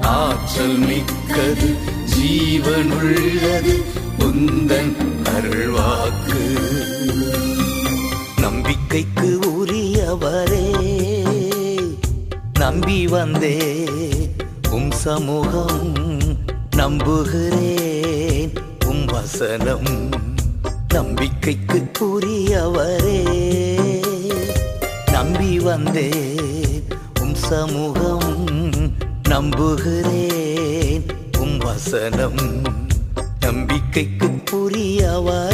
ஆற்றல் 0.00 0.78
மிக்கது 0.78 1.70
ஜீவனுள்ளது 2.14 3.74
உந்தன் 4.18 4.94
அருள்வாக்கு. 5.24 6.40
நம்பிக்கைக்கு 8.36 9.38
உரியவரே 9.58 10.66
நம்பி 12.74 13.06
வந்தே 13.06 13.84
உம் 14.70 14.90
சமூகம் 14.90 15.92
நம்புகிறேன். 16.76 18.52
உம் 18.86 19.04
வசனம் 19.04 20.08
நம்பிக்கைக்கு 20.88 21.90
கூறியவரே. 21.98 23.22
நம்பி 25.12 25.58
வந்தே 25.58 26.10
உம் 27.20 27.34
சமூகம் 27.34 28.48
நம்புகிறேன். 29.28 31.04
உம் 31.38 31.58
வசனம் 31.58 32.62
நம்பிக்கைக்கு 33.40 34.26
புரியவரே 34.26 35.53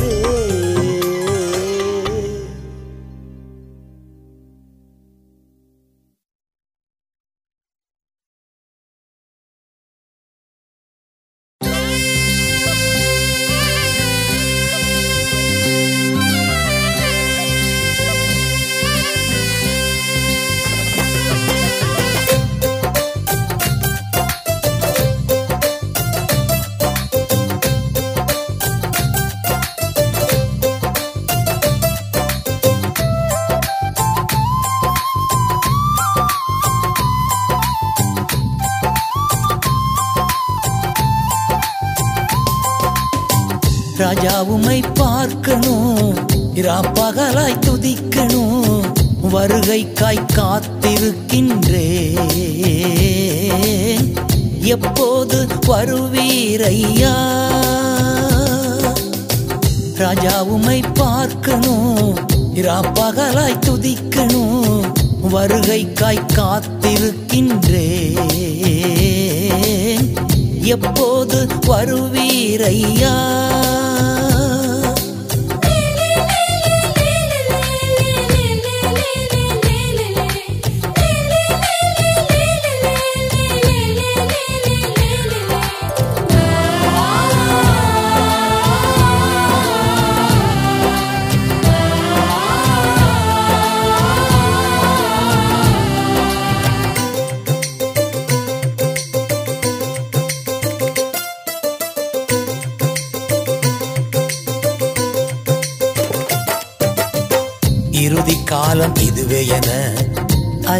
ராஜா 60.01 60.43
உமை 60.43 60.81
பார்க்கணும். 60.81 62.17
இரா 62.55 62.81
பகலாய் 62.81 63.59
துதிக்கணும். 63.67 64.93
வருகைக்காய் 65.33 66.27
காத்திருக்கின்றேன். 66.35 67.59
எப்போது 70.63 71.47
வருவீரையா 71.67 73.17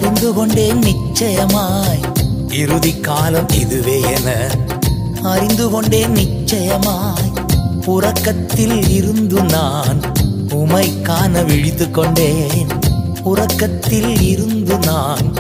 அறிந்து 0.01 0.33
கொண்டேன் 0.33 0.79
நிச்சயமாய். 0.79 2.01
இறுதி 2.49 3.01
காலம் 3.01 3.49
இதுவே 3.49 4.01
என 4.01 4.51
அறிந்து 5.23 5.71
கொண்டேன் 5.71 6.13
நிச்சயமாய். 6.13 7.33
உறக்கத்தில் 7.87 8.91
இருந்து 8.91 9.43
நான் 9.43 10.01
உமை 10.55 11.03
காண 11.03 11.43
விழித்து 11.43 11.91
கொண்டேன் 11.91 12.69
உறக்கத்தில் 13.25 14.21
இருந்து 14.21 14.79
நான் 14.79 15.33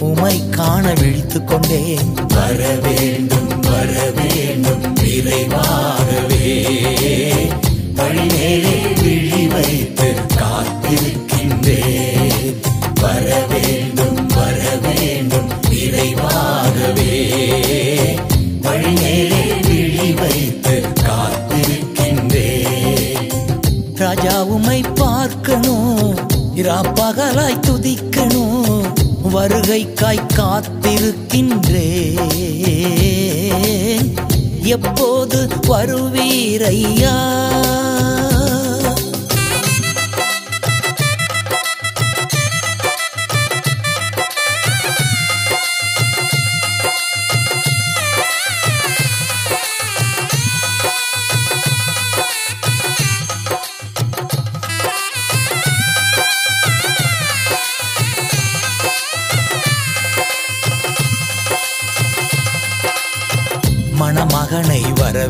உமை 0.00 0.50
காண 0.50 0.92
விழித்து 0.92 1.44
கொண்டேன் 1.44 2.14
வர 2.34 2.78
வேண்டும் 2.82 3.60
வர 3.60 4.10
வேண்டும் 4.10 4.94
விரைவாகவே. 4.94 6.64
வழிமேலே 7.94 9.02
விழி 9.02 9.46
வைத்து 9.46 10.14
காத்திருக்கின்றேன். 10.34 12.60
வர 13.00 13.43
இரா 26.64 26.80
பகலாய் 26.80 27.62
துதிக்கணும். 27.66 28.84
வருகைக்காய் 29.34 30.20
காத்திருக்கின்றே 30.36 31.90
எப்போது 34.62 35.48
வருவீரையா 35.66 37.16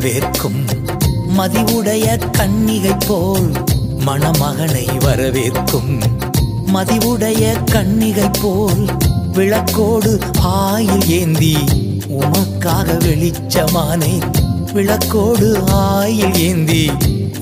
வரவேற்கும். 0.05 0.59
மதிவுடைய 1.37 2.07
கன்னிகை 2.37 2.95
போல் 3.07 3.47
மணமகனை 4.05 4.83
வரவேற்கும். 5.05 5.93
மதிவுடைய 6.73 7.43
கன்னிகை 7.71 8.27
போல் 8.41 8.83
விளக்கோடு 9.33 10.11
ஆயில் 10.51 11.07
ஏந்தி 11.09 11.55
உமக்காக 12.19 12.97
வெளிச்சமானேன் 13.05 14.27
விளக்கோடு 14.73 15.49
ஆயில் 15.79 16.37
ஏந்தி 16.41 16.83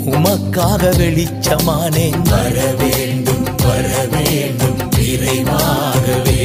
உமக்காக 0.05 0.93
வெளிச்சமானேன் 0.97 2.21
வர 2.31 2.57
வேண்டும் 2.81 3.45
வர 3.63 3.89
வேண்டும் 4.13 4.79
விரைவாகவே 4.95 6.41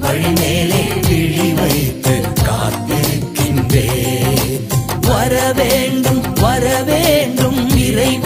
வழிமேலே 0.00 1.08
விழி 1.08 1.52
வைத்து 1.52 2.22
காத்திருக்கின்றேன். 2.44 4.66
வர 5.00 5.52
வேண்டும் 5.52 6.22
வர 6.40 6.82
வேண்டும் 6.82 7.66
விரைவாகவே 7.66 8.23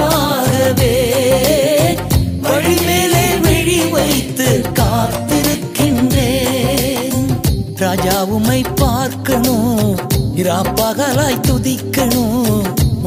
இராப்பகலாய் 10.49 11.41
துதிக்கணும். 11.49 12.63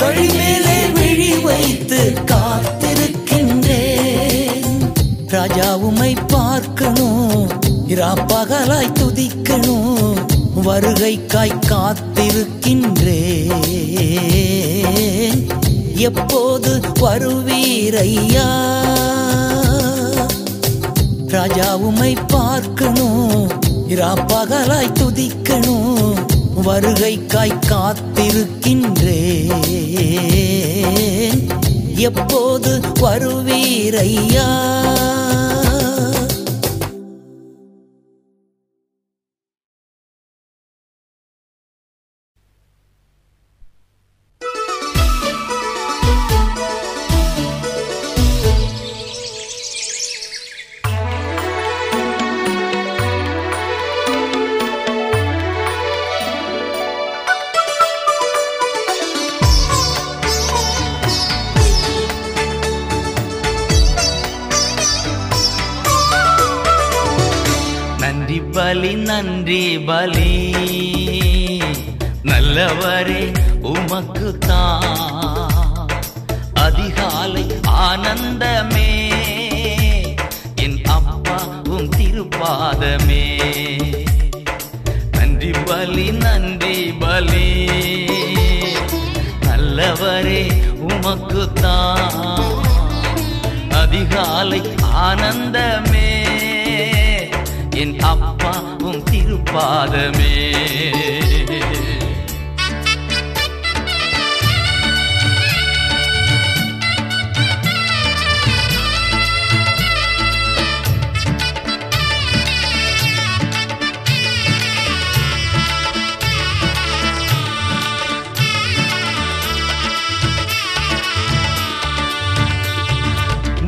வழிமேலே 0.00 0.78
விழி 0.98 1.32
வைத்து 1.48 2.02
காத்திருக்கின்றேன். 2.32 4.68
ராஜா 5.28 5.68
உமை 5.88 6.12
பார்க்கணும். 6.34 7.19
இராப்பகலாய் 8.00 8.92
துதிக்கணும். 8.92 10.14
வருகைக்காய் 10.64 11.60
காத்திருக்கின்றே. 11.68 13.52
எப்போது 15.94 16.80
வருவீரையா? 17.00 18.48
ராஜா 21.26 21.76
உமை 21.76 22.16
பார்க்கணும். 22.26 23.48
இராப்பகலாய் 23.88 24.92
துதிக்கணும். 24.92 26.14
வருகைக்காய் 26.64 27.58
காத்திருக்கின்றே. 27.68 29.52
எப்போது 31.94 32.80
வருவீரையா? 33.00 34.68
நன்றி 68.10 68.40
பலி 68.40 68.94
நன்றி 68.94 69.78
பலி. 69.78 70.52
நல்லவரே 72.22 73.34
உமக்கு 73.62 74.38
தான் 74.38 75.88
அதிகாலை 76.54 77.46
ஆனந்தமே. 77.68 79.10
என் 80.54 80.84
அப்பா 80.84 81.38
உம் 81.68 81.88
திருப்பாதமே. 81.88 83.40
நன்றி 85.10 85.50
பலி 85.50 86.10
நன்றி 86.10 86.92
பலி. 86.92 87.68
நல்லவரே 89.40 90.50
உமக்கு 90.78 91.52
தான் 91.52 92.14
அதிகாலை 93.70 94.62
ஆனந்தமே. 94.80 96.09
என் 97.82 98.00
அப்பா 98.00 98.52
உம் 98.78 99.02
திருப்பாதமே. 99.10 100.34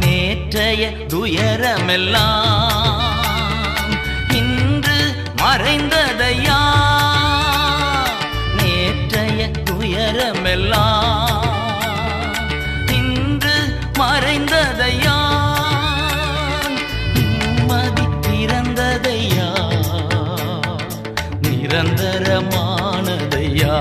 நேற்றைய 0.00 0.82
துயரமெல்லாம் 1.08 2.61
நேரமெல்லாம் 10.22 11.46
இன்று 12.96 13.54
மறைந்ததையா 13.98 15.14
நிம்மதி 17.16 18.04
பிறந்ததையா 18.26 19.48
நிரந்தரமானதையா 22.44 23.74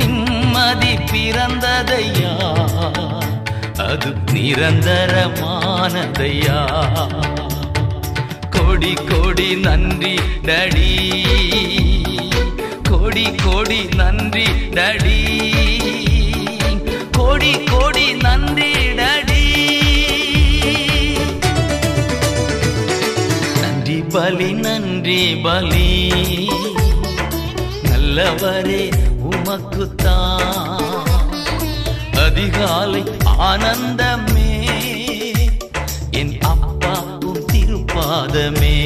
நிம்மதி 0.00 0.92
பிறந்ததையா 1.12 2.34
அது 3.86 4.10
நிரந்தரமானதையா 4.34 5.38
கொடி 8.56 8.94
கொடி 9.10 9.50
நன்றி 9.66 10.14
டடி. 10.48 10.90
கோடி 13.10 13.34
கோடி 13.34 13.84
நன்றி 13.96 14.44
டடி. 14.70 15.18
கோடி 17.10 17.64
கோடி 17.64 18.12
நன்றி 18.12 18.72
டடி. 18.72 19.44
நன்றி 23.60 23.94
பலி 23.94 24.52
நன்றி 24.52 25.36
பலி. 25.36 26.12
நல்லவரே 27.82 28.92
உமக்குத்தான் 29.30 30.82
அதிகாலை 32.26 33.04
ஆனந்தமே. 33.38 34.68
என் 36.10 36.38
அப்பாவும் 36.40 37.46
திருப்பாதமே. 37.52 38.79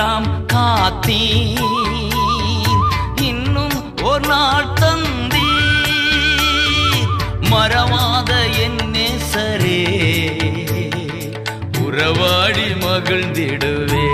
எல்லாம் 0.00 0.26
காத்தீ 0.52 1.22
இன்னும் 3.20 3.78
ஒரு 4.02 4.26
நாள் 4.28 4.68
தந்தீ 4.80 5.48
மறவாத 7.52 8.30
என் 8.64 8.78
நேசரே 8.94 9.80
உறவாடி 11.84 12.68
மகிழ்ந்திடுவே. 12.84 14.06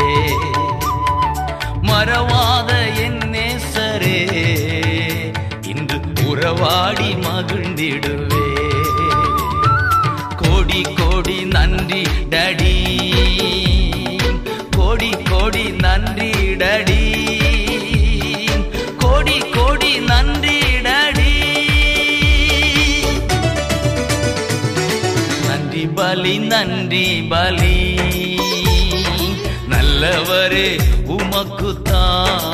மறவாத 1.91 2.71
என் 3.05 3.23
நேசரே 3.35 4.19
இன்று 5.67 6.01
உறவாடி 6.27 7.11
மகிழ்ந்திடுவே. 7.27 8.34
நன்றி 26.39 26.65
நன்றி 26.65 27.27
பலி. 27.29 27.95
நல்லவரே 29.71 30.81
உமக்குத்தான் 31.07 32.47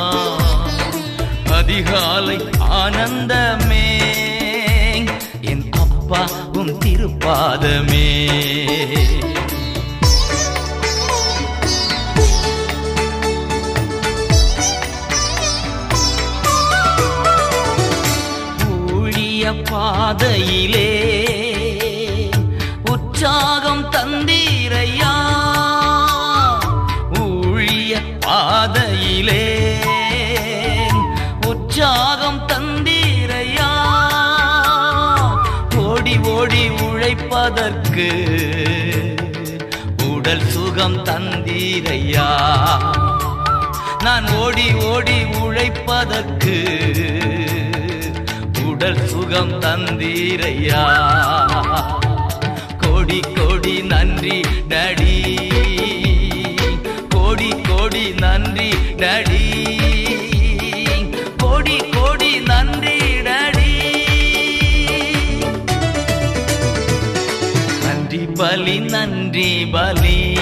அதிகாலை 1.53 2.39
ஆனந்தமே. 2.59 3.99
என் 5.41 5.71
அப்பா 5.71 6.29
உன் 6.53 6.79
திருப்பாதமே. 6.85 8.29
பாதையிலே 19.71 21.20
உற்சாகம் 23.41 23.85
தந்தீரையா? 23.93 25.13
ஊழிய 27.21 27.93
பாதையிலே 28.27 29.45
உற்சாகம் 31.47 32.41
தந்தீரையா? 32.51 33.71
ஓடி 35.85 36.17
ஓடி 36.35 36.63
உழைப்பதற்கு 36.89 38.09
உடல் 40.11 40.47
சுகம் 40.49 40.99
தந்தீரையா? 41.05 42.29
நான் 44.03 44.29
ஓடி 44.43 44.69
ஓடி 44.93 45.19
உழைப்பதற்கு 45.43 46.59
உடல் 48.69 49.03
சுகம் 49.09 49.55
தந்தீரையா? 49.61 50.85
கோடி 53.11 53.21
கோடி 53.35 53.83
நன்றி 53.83 54.41
டடி. 54.69 55.37
கோடி 57.09 57.49
கோடி 57.49 58.11
நன்றி 58.11 58.69
டடி. 58.97 59.43
கோடி 61.37 61.77
கோடி 61.77 62.41
நன்றி 62.41 62.99
டடி. 63.21 64.05
நன்றி 67.83 68.19
பலி 68.19 68.79
நன்றி 68.79 69.67
பலி. 69.67 70.39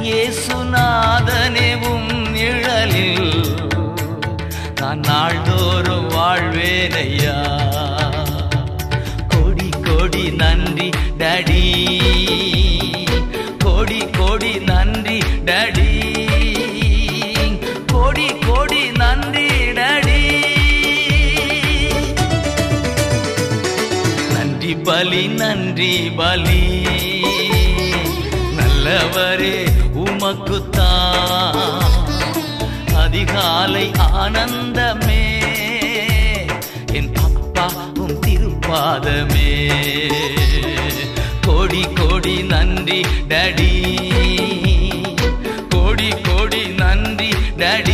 இயேசுநாதனே 0.00 1.86
உம் 1.88 2.32
நிழலில் 2.32 3.56
நான் 4.80 5.00
நாள்தோறும் 5.00 6.10
வாழ்வேனையா. 6.10 7.36
கோடி 9.28 9.68
கோடி 9.82 10.30
நன்றி 10.30 10.90
டடி. 11.18 11.64
கோடி 13.58 14.06
கோடி 14.18 14.58
நன்றி 14.58 15.18
டடி. 15.44 15.90
கோடி 17.86 18.26
கோடி 18.46 18.90
நன்றி 18.90 19.48
டடி. 19.72 20.22
நன்றி 24.32 24.76
பலி 24.76 25.26
நன்றி 25.26 26.10
பலி. 26.16 26.63
அதிகாலை 33.14 33.90
ஆனந்தமே. 33.98 35.42
என் 36.92 37.14
அப்பாவும் 37.14 38.20
திருப்பாதமே. 38.26 39.72
கோடி 41.40 41.84
கோடி 41.94 42.42
நன்றி 42.42 43.00
டடி. 43.28 43.72
கோடி 45.68 46.08
கோடி 46.08 46.66
நன்றி 46.66 47.30
டடி. 47.56 47.93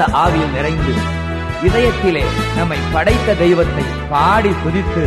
பரிசுத்த 0.00 0.20
ஆவியில் 0.20 0.54
நிறைந்து 0.54 0.92
இதயத்திலே 1.66 2.22
நம்மை 2.56 2.76
படைத்த 2.92 3.34
தெய்வத்தை 3.34 3.84
பாடி 4.08 4.52
துதித்து 4.62 5.02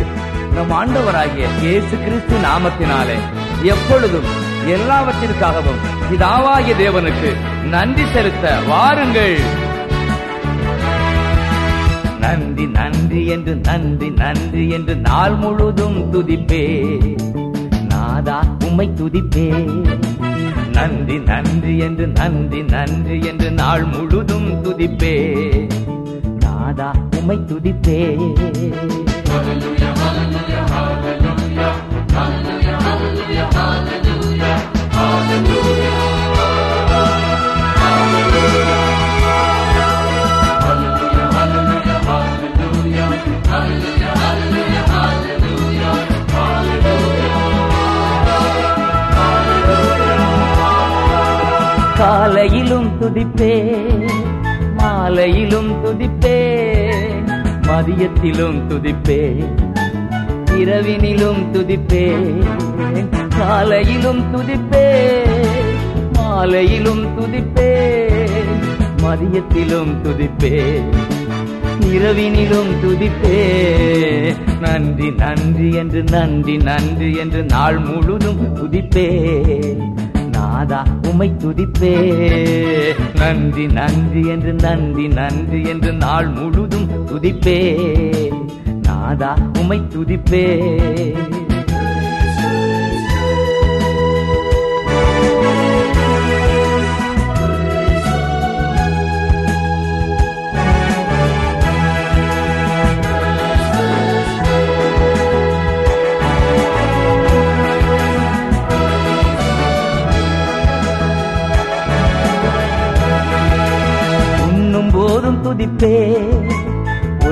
நம் 0.54 0.72
ஆண்டவராகிய 0.80 1.46
இயேசு 1.62 1.94
கிறிஸ்து 2.04 2.36
நாமத்தினாலே 2.44 3.16
எப்பொழுதும் 3.64 4.28
எல்லாவற்றிற்காகவும் 4.74 5.80
பிதாவாகிய 6.10 6.74
தேவனுக்கு 6.82 7.32
நன்றி 7.68 8.04
செலுத்த 8.12 8.54
வாருங்கள். 8.68 9.36
நன்றி 12.20 12.66
நன்றி 12.78 13.22
என்று 13.26 13.54
நன்றி 13.62 14.10
நன்றி 14.22 14.64
என்று 14.70 14.96
நாள் 15.08 15.36
முழுதும் 15.36 15.98
துதிப்பே. 16.12 16.64
நாதா 17.90 18.38
உம்மை 18.66 18.88
துதிப்பே. 19.00 19.48
நன்றி 20.74 21.16
நன்றி 21.18 21.78
என்று 21.78 22.06
நன்றி 22.06 22.62
நன்றி 22.62 23.16
என்று 23.26 23.50
நாள் 23.50 23.84
முழுதும் 23.84 24.48
துதிப்பே. 24.64 25.14
நாதா 26.40 26.94
உம்மை 27.16 27.36
துதிப்பே. 27.46 28.00
காலையிலும் 52.24 52.90
துதிப்பே 53.00 53.54
மாலையிலும் 54.76 55.84
துதிப்பே 55.84 56.36
மதியத்திலும் 57.62 58.58
துதிப்பே 58.68 59.44
இரவினிலும் 60.58 61.42
துதிப்பே 61.52 62.04
காலையிலும் 63.38 64.22
துதிப்பே 64.34 64.86
மாலையிலும் 66.12 67.04
துதிப்பே 67.16 67.70
மதியத்திலும் 69.02 69.92
துதிப்பே 70.04 70.54
இரவினிலும் 71.94 72.72
துதிப்பே. 72.84 73.38
நன்றி 74.60 75.10
நன்றி 75.10 75.72
என்று 75.72 76.02
நன்றி 76.02 76.56
நன்றி 76.56 77.14
என்று 77.14 77.42
நாள் 77.42 77.78
முழுதும் 77.78 78.56
துதிப்பே. 78.56 79.08
நாதா 80.64 80.84
உமை 81.08 81.32
துதிப்பே. 81.38 81.92
நன்றி 83.14 83.66
நன்றி 83.66 84.26
என்று 84.26 84.52
நன்றி 84.52 85.08
நன்றி 85.08 85.62
என்று 85.68 85.92
நாள் 85.92 86.26
முழுதும் 86.26 86.88
துதிப்பே. 87.06 87.58
நாதா 88.82 89.36
உமை 89.58 89.80
துதிப்பே. 89.88 90.44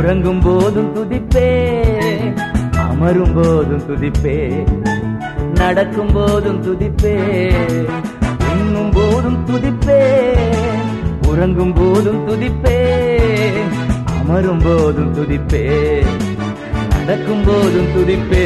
உறங்கும் 0.03 0.41
போதும் 0.41 0.95
துதிப்பே 0.95 1.49
அமரும் 2.73 3.33
போதும் 3.35 3.83
துதிப்பே 3.89 4.67
நடக்கும் 5.55 6.13
போதும் 6.13 6.63
துதிப்பே 6.63 7.13
உண்ணும் 8.53 8.91
போதும் 8.91 9.39
துதிப்பே 9.47 9.99
உறங்கும் 11.29 11.73
போதும் 11.73 12.29
துதிப்பே 12.29 12.77
அமரும் 14.05 14.63
போதும் 14.65 15.15
துதிப்பே 15.15 15.65
நடக்கும் 16.97 17.45
போதும் 17.47 17.91
துதிப்பே. 17.95 18.45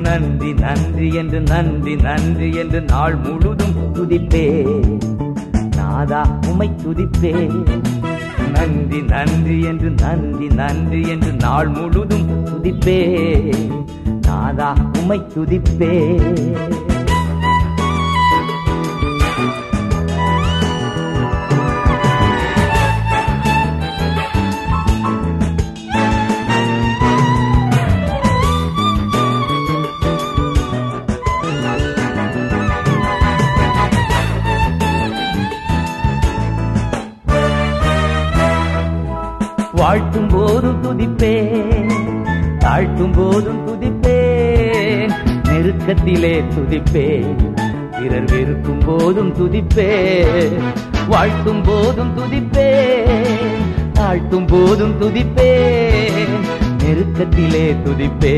நன்றி 0.00 0.52
நன்றி 0.52 1.14
என்று 1.14 1.40
நன்றி 1.40 1.96
நன்றி 1.96 2.54
என்று 2.54 2.80
நாள் 2.80 3.14
முழுதும் 3.14 3.76
துதிப்பே. 3.94 4.46
நாதா 5.76 6.40
உமை 6.48 6.70
துதிப்பே. 6.84 7.48
நன்றி 8.54 9.00
நன்றி 9.12 9.56
என்று 9.62 9.90
நன்றி 10.02 10.48
நன்றி 10.54 11.00
என்று 11.08 11.32
நாள் 11.44 11.68
முழுதும் 11.68 12.28
துதிப்பே 12.46 13.00
நாதா 14.26 14.70
உமை 15.00 15.18
துதிப்பே 15.34 15.94
வாழ்த்தும் 39.92 40.28
போதும் 40.28 40.76
துதிப்பே 40.82 41.32
தாழ்த்தும் 42.58 43.10
போதும் 43.10 43.58
துதிப்பே 43.66 44.14
நெருக்கத்திலே 45.48 46.30
துதிப்பே 46.46 47.02
பிறர் 47.90 48.28
வெறுக்கும் 48.30 48.80
போதும் 48.86 49.32
துதிப்பே 49.32 49.88
வாழ்த்தும் 51.08 51.60
போதும் 51.62 52.12
துதிப்பே 52.14 52.66
தாழ்த்தும் 53.92 54.46
போதும் 54.46 54.94
துதிப்பே 55.02 55.50
நெருக்கத்திலே 56.80 57.66
துதிப்பே 57.84 58.34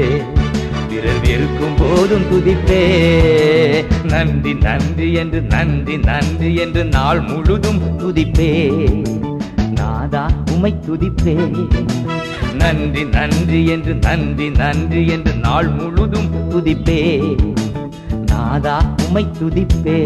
பிறர் 0.88 1.22
வெறுக்கும் 1.26 1.76
போதும் 1.78 2.26
துதிப்பே 2.30 2.82
நன்றி 4.06 4.54
நன்றி 4.64 5.10
என்று 5.14 5.42
நன்றி 5.48 5.98
நன்றி 6.04 6.50
என்று 6.56 6.84
நாள் 6.90 7.22
முழுதும் 7.22 7.84
துதிப்பே 8.00 8.50
நாதா 9.74 10.24
உமை 10.64 10.76
துதிப்பே 10.84 11.34
நன்றி 12.60 13.02
நன்றி 13.14 13.58
என்று 13.66 13.94
நன்றி 13.96 14.46
நன்றி 14.52 15.02
என்று 15.08 15.32
நாள் 15.38 15.68
முழுதும் 15.70 16.30
துதிப்பே 16.50 17.00
நாதா 18.30 18.76
உமை 19.06 19.24
துதிப்பே 19.38 19.98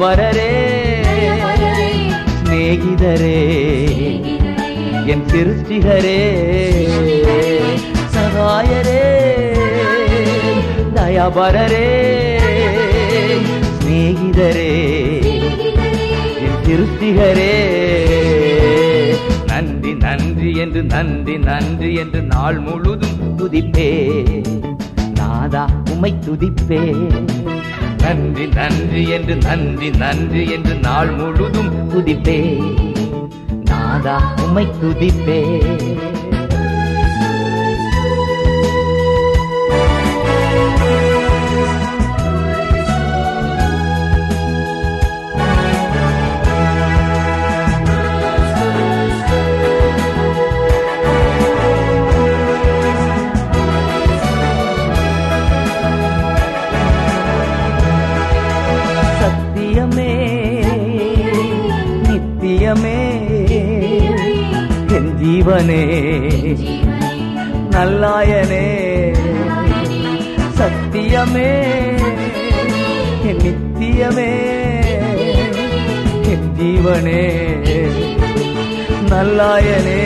தயாபரரே 0.00 0.52
சிநேகிதரே. 2.44 3.40
என் 5.06 5.24
சிருஷ்டிகரே 5.26 6.22
சகாயரே. 8.14 9.02
தயாபரரே. 10.94 11.84
சிநேகிதரே. 13.82 14.72
என் 16.46 16.62
சிருஷ்டிகரே 16.66 17.52
நன்றி 19.46 19.92
நன்றி 19.94 20.56
என்று 20.56 20.82
நன்றி 20.82 21.38
நன்றி 21.38 21.94
என்று 21.94 22.22
நாள் 22.22 22.58
முழுதும் 22.58 23.38
துதிப்பே 23.38 23.90
நாதா 25.14 25.68
உமை 25.90 26.14
துதிப்பே 26.20 26.96
நன்றி 28.00 28.46
நன்றி 28.46 29.08
என்று 29.08 29.36
நன்றி 29.36 29.90
நன்றி 29.90 30.50
என்று 30.50 30.74
நாள் 30.74 31.10
முழுதும் 31.10 31.88
குதிப்பே. 31.88 32.60
நாதா 33.64 34.34
உமை 34.44 34.66
துதிப்பே 34.82 35.40
ஜீவனே 65.42 65.82
நல்லாயனே 67.74 68.64
சத்தியமே 70.58 71.52
என் 73.30 73.40
நித்தியமே 73.44 74.26
என் 76.32 76.46
ஜீவனே 76.58 77.22
நல்லாயனே 79.12 80.02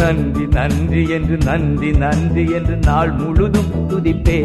நன்றி 0.00 0.46
நன்றி 0.58 1.04
என்று 1.10 1.38
நன்றி 1.46 1.92
நன்றி 2.04 2.44
என்று 2.52 2.76
நாள் 2.86 3.14
முழுதும் 3.14 3.72
துதிப்பே 3.88 4.40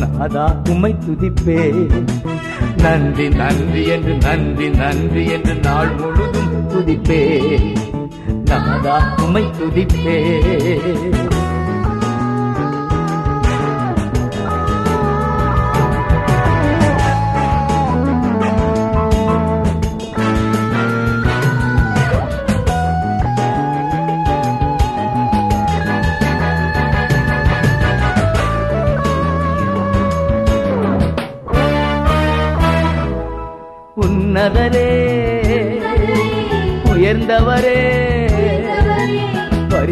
நாதா 0.00 0.46
உமை 0.70 0.94
துதிப்பே 1.04 1.60
நன்றி 2.82 3.28
நன்றி 3.36 3.82
என்று 3.94 4.14
நன்றி 4.24 4.66
நன்றி 4.78 5.22
என்று 5.32 5.54
நாள் 5.62 5.92
முழு 5.96 6.15
துதிப்பே 6.76 7.20
நாதா 8.48 8.96
உமை 9.24 9.42
துதிப்பே 9.58 10.16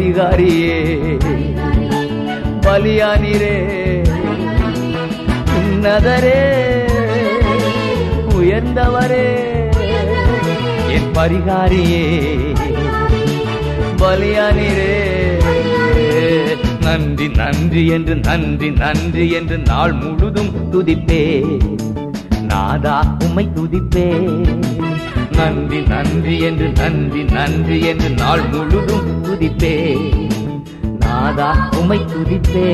அதிகாரியே 0.05 0.81
பலியானிரே. 2.61 3.55
உன்னதரே. 5.55 6.41
உயர்ந்தவரே. 8.29 9.25
என் 10.89 11.11
பரிகாரியே. 11.13 12.05
பலியானிரே. 13.97 14.93
நன்றி 16.81 17.27
நன்றி 17.27 17.87
என்று 17.87 18.15
நன்றி 18.15 18.71
நன்றி 18.71 19.31
என்று 19.31 19.57
நாள் 19.57 19.91
முழுதும் 19.91 20.51
துதிப்பே 20.71 21.43
நாதா 22.41 23.17
உமை 23.29 23.49
துதிப்பே 23.55 24.07
நன்றி 25.37 25.79
நன்றி 25.87 26.35
என்று 26.39 26.67
நன்றி 26.71 27.23
நன்றி 27.31 27.77
என்று 27.85 28.09
நாள் 28.13 28.45
முழுதும் 28.49 29.09
துதிப்பே 29.23 29.75
நாதா 30.99 31.49
உமை 31.79 31.99
துதிப்பே 32.13 32.69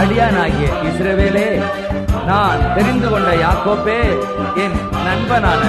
அடியானாகிய 0.00 0.66
இஸ்ரவே 0.88 1.26
தெரிந்து 2.80 3.10
கொண்ட 3.10 3.30
யாக்கோப்பே 3.34 4.18
என் 4.56 4.88
நண்பனான 5.06 5.62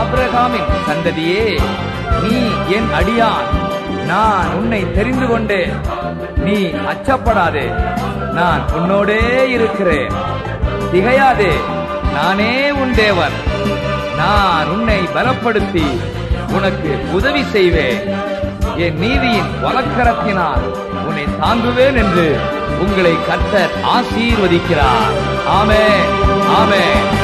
ஆப்ரகாமின் 0.00 0.68
சந்ததியே 0.88 1.60
நீ 2.22 2.50
என் 2.68 2.88
அடியான். 2.98 3.48
நான் 4.06 4.54
உன்னை 4.54 4.92
தெரிந்து 4.92 5.26
கொண்டு 5.26 5.68
நீ 6.36 6.52
அச்சப்படாதே. 6.52 7.74
நான் 8.32 8.60
உன்னோடே 8.74 9.48
இருக்கிறேன். 9.48 10.12
திகையாதே. 10.92 11.52
நானே 12.12 12.70
உன் 12.70 12.94
தேவன். 12.94 13.32
நான் 14.16 14.68
உன்னை 14.68 15.00
பலப்படுத்தி 15.14 16.00
உனக்கு 16.52 17.00
உதவி 17.12 17.44
செய்வேன். 17.44 18.00
என் 18.76 18.98
நீதியின் 18.98 19.50
வழக்கரத்தினால் 19.64 20.62
உன்னை 21.06 21.24
தாங்குவேன் 21.40 21.96
என்று 21.96 22.40
உங்களை 22.78 23.16
கர்த்தர் 23.26 23.70
ஆசீர்வதிக்கிறார். 23.84 25.31
아멘. 25.46 25.78
아멘. 26.46 27.21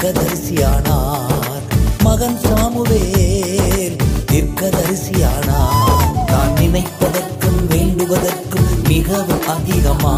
தீர்க்கதரிசியானார். 0.00 1.64
மகன் 2.02 2.38
சாமுவேல் 2.38 3.96
தீர்க்கதரிசியானார். 4.32 6.14
நான் 6.26 6.54
நினைப்பதற்கும் 6.60 7.60
வேண்டுவதற்கும் 7.68 8.70
மிகவும் 8.88 9.48
அதிகமா 9.48 10.14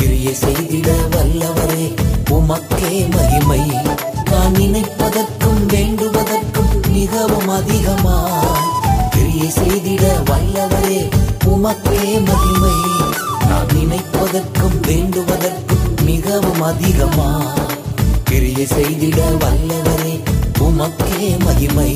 கிரிய 0.00 0.34
செய்திட 0.44 0.88
வல்லவரே 1.14 1.86
உமக்கே 2.30 2.92
மகிமை. 3.14 3.64
நான் 4.30 4.52
நினைப்பதற்கும் 4.52 5.62
வேண்டுவதற்கும் 5.66 6.76
மிகவும் 6.88 7.48
அதிகமா 7.48 8.18
கிரிய 9.16 9.48
செய்திட 9.60 10.04
வல்லவரே 10.30 11.00
உமக்கே 11.46 12.04
மகிமை. 12.28 12.76
நான் 13.48 13.72
நினைப்பதற்கும் 13.78 14.78
வேண்டுவதற்கும் 14.86 15.88
மிகவும் 16.04 16.62
அதிகமா 16.62 17.30
கிரிய 18.34 18.62
செய்திட 18.70 19.18
வல்லவரே 19.42 20.14
உமக்கே 20.66 21.28
மகிமை. 21.44 21.90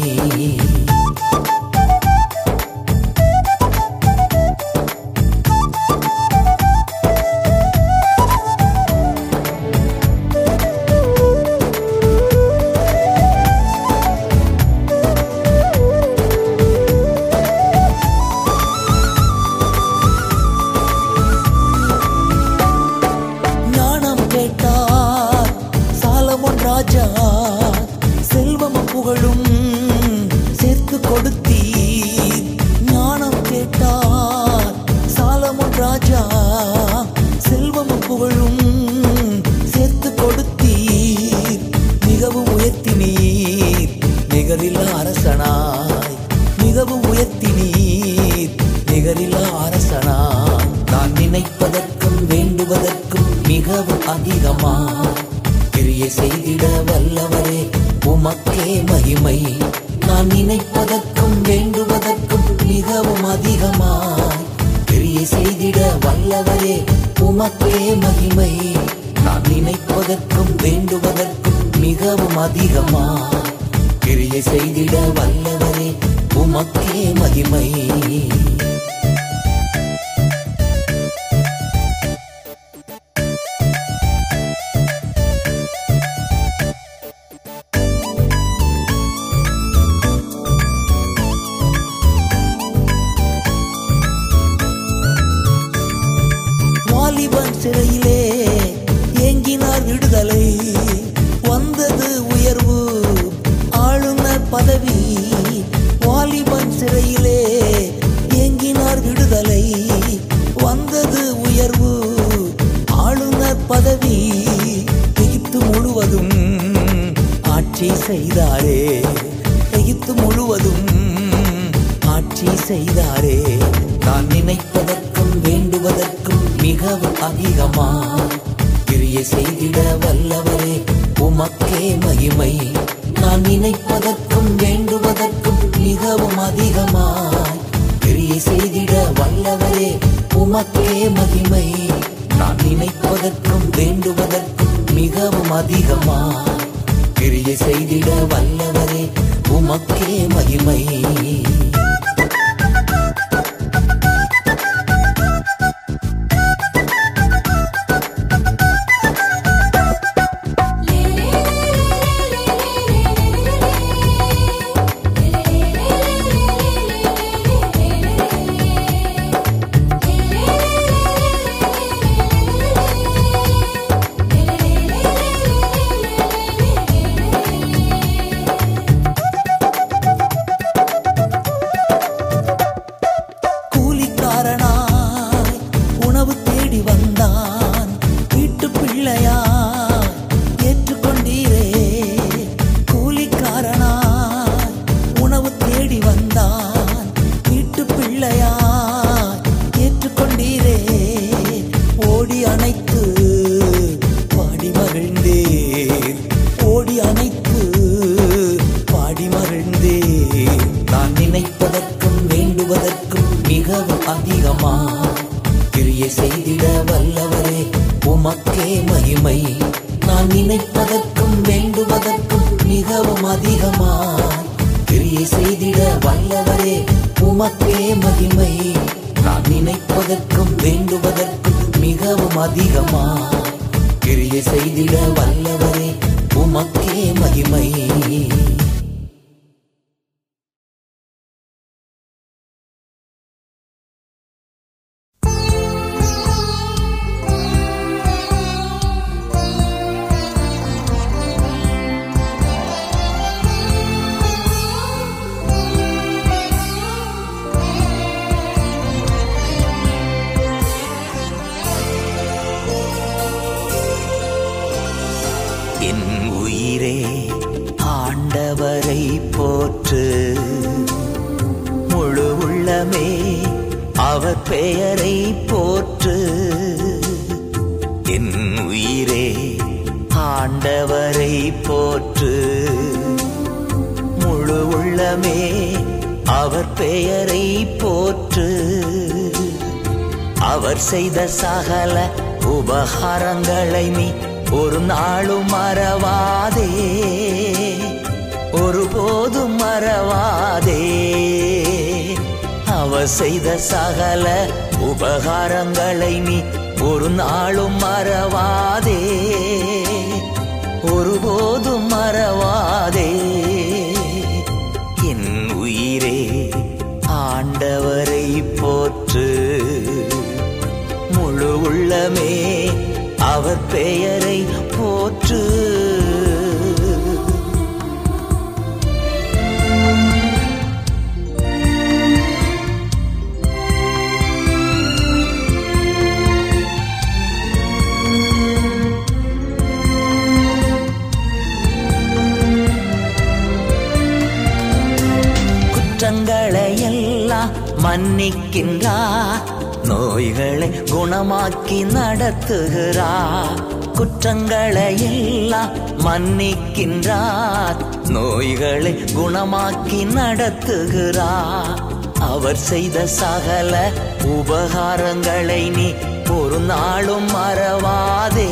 செய்த 362.99 363.11
சகல 363.11 363.93
உபகாரங்களை 364.25 365.71
நீ 365.71 365.95
ஒரு 366.37 366.59
நாளும் 366.59 367.29
மறவாதே. 367.29 368.51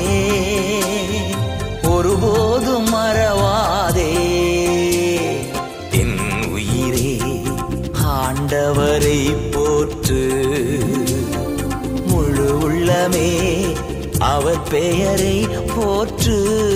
ஒருபோதும் 1.83 2.95
மறவாதே. 2.95 4.13
என் 5.91 6.19
உயிரே 6.53 7.21
ஆண்டவரை 8.05 9.35
போற்று. 9.53 10.49
முழு 12.07 12.71
உள்ளமே 12.71 13.63
அவர் 14.19 14.63
பெயரை 14.63 15.49
போற்று. 15.77 16.76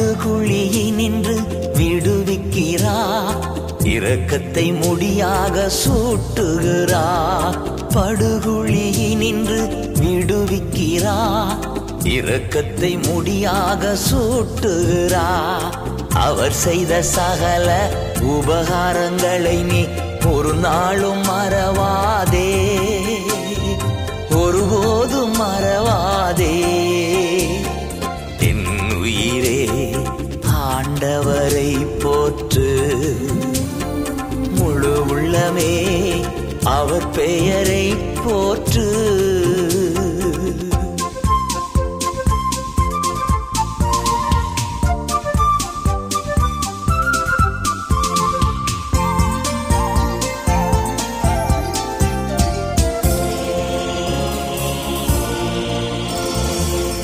படுகுழியினின்று 0.00 1.36
விடுவிக்கிறா. 1.72 3.22
இரக்கத்தை 3.82 4.54
முடியாக 4.54 5.70
சூட்டுகிறா. 5.86 7.04
படுகுழியினின்று 7.88 9.88
விடுவிக்கிறா. 10.00 11.44
இரக்கத்தை 12.04 12.80
முடியாக 12.80 13.96
சூட்டுகிறா. 14.10 15.26
அவர் 16.14 16.52
செய்த 16.52 17.02
சகல 17.02 17.90
உபகாரங்களை 18.20 19.62
நீ 19.62 19.84
ஒரு 20.32 20.54
நாளும் 20.54 21.22
மறவாதே. 21.22 22.89
உள்ளமே 35.60 36.24
அவர் 36.64 37.10
பெயரை 37.10 37.84
போற்று. 37.94 38.88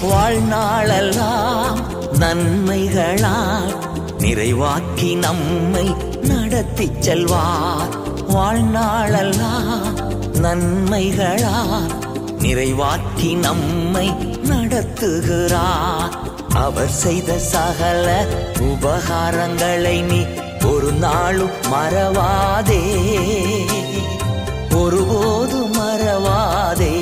வாழ்நாளெல்லாம் 0.02 1.78
நன்மைகளால் 2.18 3.74
நிறைவாக்கி 4.18 5.10
நம்மை 5.18 5.86
நடத்தி 6.22 6.90
செல்வார். 6.98 8.05
வாழ்நாளெல்லாம் 8.36 10.04
நன்மைகளால் 10.38 11.90
நிறைவாக்கி 12.38 13.34
நம்மை 13.34 14.08
நடத்துகிறார் 14.44 16.16
அவர் 16.54 16.88
செய்த 16.88 17.38
சகல 17.38 18.26
உபகாரங்களை 18.58 20.02
நீ 20.02 20.20
ஒரு 20.66 20.92
நாளும் 20.92 21.50
மறவாதே. 21.72 22.82
ஒருபோது 24.74 25.56
மறவாதே. 25.56 27.00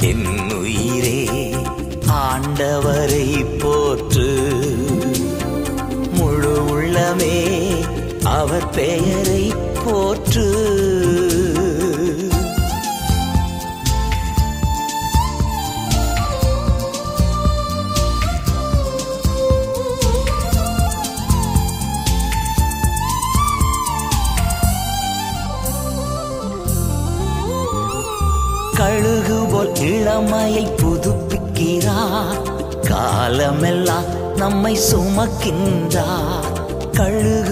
என் 0.00 0.52
உயிரே 0.58 1.54
ஆண்டவரை 2.08 3.58
போற்று. 3.58 4.50
முழு 6.12 6.64
உள்ளமே 6.68 7.54
அவர் 8.26 8.68
பெயரை 8.68 9.54
போற்று. 9.84 10.44
கழுகு 28.76 29.46
போல் 29.50 29.72
இளமையை 29.74 30.66
புதுப்பிக்கிறார். 30.76 32.38
காலமெல்லாம் 32.88 34.34
நம்மை 34.36 34.78
சுமக்கின்றார். 34.92 36.54
கழுகு 36.92 37.45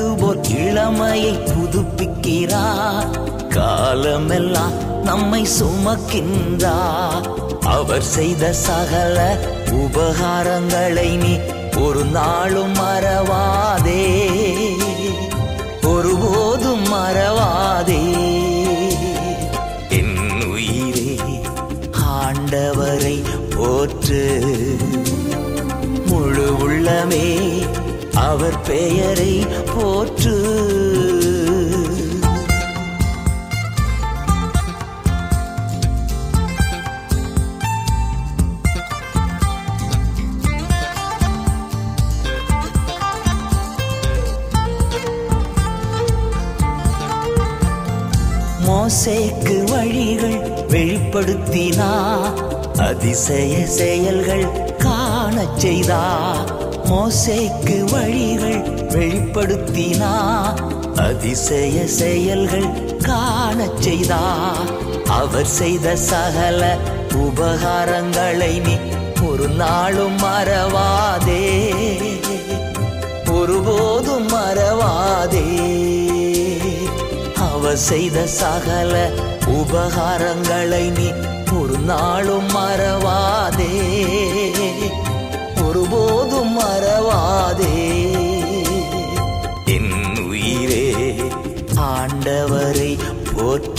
இளமையை 0.56 1.32
புதுப்பிக்கிறார். 1.32 3.06
காலமெல்லாம் 3.48 5.02
நம்மை 5.02 5.46
சுமக்கின்றார் 5.60 7.26
அவர் 7.60 8.02
செய்த 8.02 8.52
சகல 8.52 9.38
உபகாரங்களை 9.70 11.16
நீ 11.16 11.38
ஒரு 11.82 12.04
நாளும் 12.04 12.74
மறவாதே. 12.74 14.28
ஒருபோதும் 15.82 16.84
மறவாதே. 16.92 18.02
என் 19.88 20.44
உயிரே 20.50 21.20
ஆண்டவரை 21.92 23.22
போற்று. 23.56 24.44
முழு 26.06 26.56
உள்ளமே 26.58 27.38
அவர் 28.14 28.60
பெயரை 28.60 29.46
போற்று. 29.76 30.36
மோசேக்கு 48.66 49.70
வழிகள் 49.70 50.38
வெளிப்படுத்தினா 50.68 51.90
அதிசய 52.78 53.66
செயல்கள் 53.66 54.74
காணச் 54.78 55.58
செய்தா. 55.58 56.02
மோசைக்கு 56.94 57.90
வழிகள் 57.90 58.62
வெளிப்படுத்தினா 58.88 60.12
அதிசய 60.96 61.86
செயல்கள் 61.86 62.96
காணச் 62.96 63.82
செய்தா. 63.82 64.52
அவர் 65.08 65.46
செய்த 65.46 65.96
சகல 65.96 66.76
உபகாரங்களை 67.12 68.60
நீ 68.60 68.76
ஒரு 69.28 69.48
நாளும் 69.48 70.16
மறவாதே. 70.18 71.74
ஒருபோதும் 73.30 74.28
மறவாதே. 74.28 75.48
அவர் 77.52 77.76
செய்த 77.76 78.26
சகல 78.26 79.10
உபகாரங்களை 79.46 80.98
நீ 80.98 81.12
ஒரு 81.60 81.78
நாளும் 81.78 82.48
மறவாதே. 82.48 83.72
ஒருபோதும் 85.64 86.12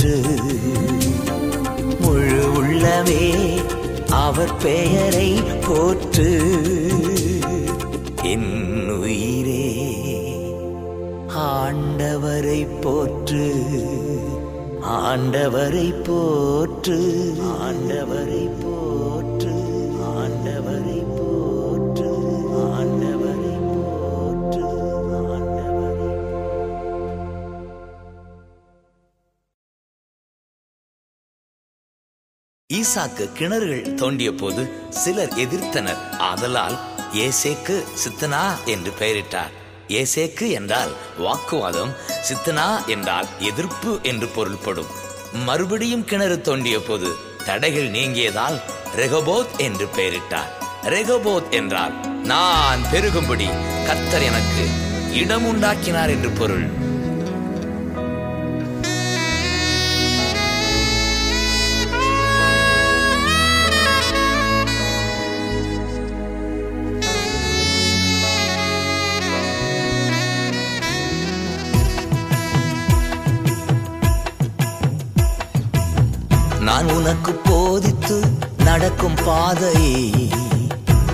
என்று 0.05 0.59
முழு 1.99 2.63
உள்ளமே 2.63 3.33
அவர் 4.09 4.57
பெயரை 4.57 5.33
போற்று. 5.67 6.41
என் 8.23 8.89
உயிரே 8.89 9.73
ஆண்டவரை 11.37 12.67
போற்று. 12.81 13.53
ஆண்டவரை 14.81 16.03
போற்று. 16.03 17.33
ஆண்டவரை 17.39 18.54
ஈசாக்கு 32.95 33.25
கிணறுகள் 33.39 33.93
தோண்டிய 33.93 34.31
போது 34.31 34.89
சிலர் 34.89 35.33
எதிர்த்தனர். 35.33 36.01
ஆதலால் 36.17 36.79
ஏசேக்கு 37.13 37.83
சித்தனா 38.03 38.43
என்று 38.65 38.91
பெயரிட்டார். 38.99 39.51
ஏசேக்கு 39.87 40.51
என்றால் 40.51 40.91
வாக்குவாதம் 41.17 41.91
சித்தனா 42.27 42.85
என்றால் 42.85 43.27
எதிர்ப்பு 43.39 43.99
என்று 44.03 44.27
பொருள்படும். 44.27 44.85
மறுபடியும் 45.33 46.05
கிணறு 46.05 46.41
தோண்டிய 46.41 46.79
போது 46.79 47.11
தடைகள் 47.45 47.89
நீங்கியதால் 47.89 48.61
ரெகபோத் 48.95 49.57
என்று 49.57 49.87
பெயரிட்டார். 49.97 50.51
ரெகபோத் 50.83 51.49
என்றால் 51.49 51.93
நான் 52.23 52.81
பெருகும்படி 52.91 53.49
கர்த்தர் 53.85 54.21
எனக்கு 54.21 54.65
இடம் 55.13 55.45
உண்டாக்கினார் 55.45 56.09
என்று 56.09 56.29
பொருள். 56.29 56.83
உனக்கு 77.05 77.31
போதித்து 77.31 78.21
நடக்கும் 78.57 79.13
பாதையை 79.25 80.29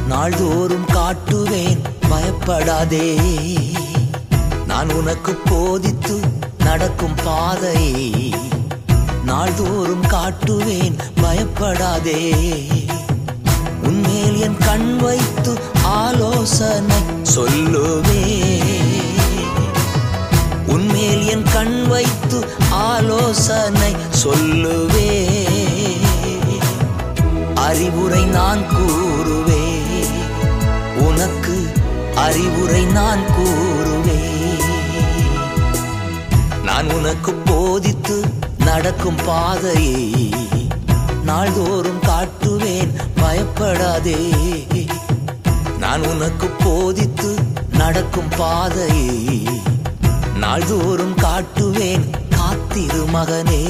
நாள்தோறும் 0.07 0.85
காட்டுவேன். 0.85 1.77
பயப்படாதே. 2.09 3.17
நான் 4.67 4.91
உனக்கு 4.91 5.33
போதித்து 5.33 6.19
நடக்கும் 6.57 7.15
பாதையை 7.23 8.35
நாள்தோறும் 9.25 10.01
காட்டுவேன். 10.01 10.97
பயப்படாதே. 11.21 12.33
உன்மேல் 13.83 14.39
என் 14.39 14.57
கண் 14.57 14.97
வைத்து 14.97 15.59
ஆலோசனை 15.83 16.97
சொல்லுவே. 17.35 18.59
உன்மேல் 20.67 21.27
என் 21.27 21.45
கண் 21.53 21.87
வைத்து 21.87 22.47
ஆலோசனை 22.69 23.95
சொல்லுவே. 24.23 25.50
அறிவுரை 27.67 28.23
நான் 28.25 28.63
கூறுவே 28.67 29.63
உனக்கு 31.07 31.55
அறிவுரை 32.15 32.83
நான் 32.85 33.23
கூறுவே 33.35 34.19
நான் 36.63 36.89
உனக்கு 36.91 37.31
போதித்து 37.45 38.17
நடக்கும் 38.65 39.19
பாதையை 39.25 40.29
நாள்தோறும் 41.23 42.01
காட்டுவேன் 42.01 42.91
பயப்படாதே. 43.15 44.19
நான் 45.79 46.03
உனக்கு 46.05 46.47
போதித்து 46.63 47.29
நடக்கும் 47.71 48.31
பாதையை 48.37 49.43
நாள்தோறும் 50.35 51.15
காட்டுவேன் 51.15 52.05
காத்திரு 52.29 53.03
மகனே. 53.13 53.63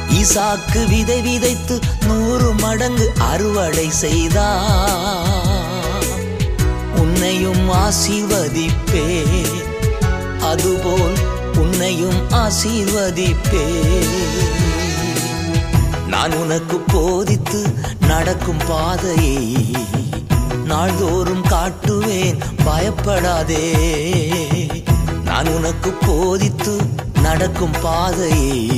ஈசாக்கு 0.09 0.89
விதை 0.89 1.21
விதைத்து 1.21 1.79
நூறு 2.07 2.53
மடங்கு 2.53 3.13
அறுவடை 3.19 3.91
செய்தார் 3.91 5.29
உன்னையும் 6.97 7.71
ஆசீர்வதிப்பே. 7.71 9.07
அதுபோல் 10.41 11.19
உன்னையும் 11.57 12.31
ஆசீர்வதிப்பே. 12.31 13.67
நான் 16.07 16.33
உனக்கு 16.33 16.77
போதித்து 16.77 17.75
நடக்கும் 18.01 18.63
பாதையை. 18.69 19.67
நாள்தோறும் 20.71 21.43
காட்டுவேன் 21.43 22.39
பயப்படாதே. 22.65 23.65
நான் 25.25 25.47
உனக்கு 25.47 25.91
போதித்து 26.07 26.75
நடக்கும் 27.23 27.77
பாதையை 27.83 28.71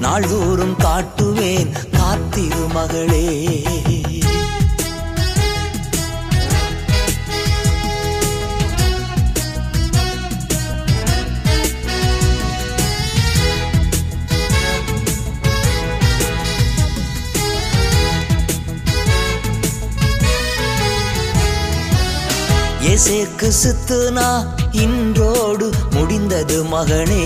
நாள்தோறும் 0.00 0.76
காட்டுவேன் 0.78 1.70
காத்திரு 1.98 2.66
மகளே. 2.72 3.28
எசேக்கு 22.80 23.48
சுத்துனா 23.62 24.46
இன்றோடு 24.70 25.70
முடிந்தது 25.90 26.64
மகனே. 26.64 27.24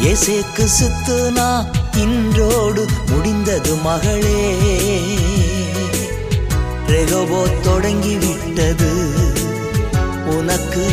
எசேக்கு 0.00 0.66
சுத்துனா 0.80 1.66
இன்றோடு 1.96 2.86
முடிந்தது 3.08 3.74
மகளே. 3.74 4.42
ரெகபோ 6.86 7.60
தொடங்கி 7.60 8.16
விட்டது 8.16 8.92
உனக்கு 10.26 10.86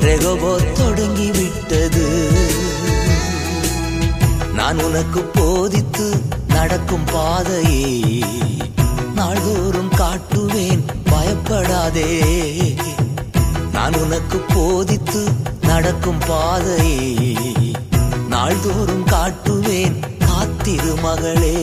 ரெகபோ 0.00 0.72
தொடங்கி 0.72 1.30
விட்டது 1.30 2.30
நான் 4.54 4.84
உனக்கு 4.84 5.20
போதித்து 5.20 6.20
நடக்கும் 6.48 7.04
பாதையை. 7.12 8.22
நாள்தோறும் 9.14 9.92
காட்டுவேன் 9.96 10.84
பயப்படாதே 11.36 12.10
நான் 13.72 13.96
உனக்கு 14.02 14.38
போதித்து 14.38 15.22
நடக்கும் 15.60 16.20
பாதையை 16.26 17.36
நாள்தோறும் 18.28 19.06
காட்டுவேன். 19.06 19.96
காத்திரு 20.26 20.94
மகளே. 21.02 21.56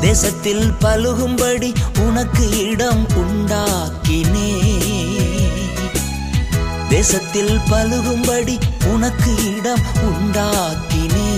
தேசத்தில் 0.00 0.72
பழுகும்படி 0.80 1.74
உனக்கு 2.00 2.46
இடம் 2.70 3.06
உண்டா? 3.16 3.64
தேசத்தில் 7.02 7.58
பழுகும்படி 7.58 8.60
உனக்கு 8.86 9.54
இடம் 9.56 9.80
உண்டாக்கினே. 10.02 11.30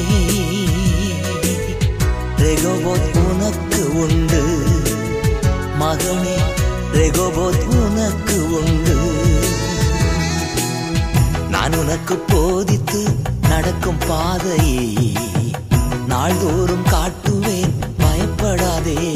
ரெகோபோத் 2.36 3.19
உனக்கு 3.19 3.99
உண்டு. 3.99 4.66
மகனே 5.81 6.36
ரெகோபோத் 6.93 7.62
உனக்கு 7.62 8.53
உண்டு. 8.53 8.97
நான் 11.51 11.74
உனக்கு 11.74 12.15
போதித்து 12.15 13.16
நடக்கும் 13.49 13.99
பாதையை 14.09 15.12
நாள்தோறும் 16.09 16.86
காட்டுவேன் 16.86 17.73
பயப்படாதே. 17.99 19.12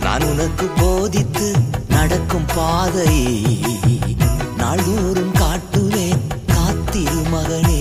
நான் 0.00 0.22
உனக்கு 0.22 0.66
போதித்து 0.66 1.52
நடக்கும் 1.88 2.46
பாதையை 2.54 3.87
நாள்தோறும் 4.68 5.32
காட்டுவேன் 5.32 6.22
காத்திரு 6.46 7.20
மகளே. 7.30 7.80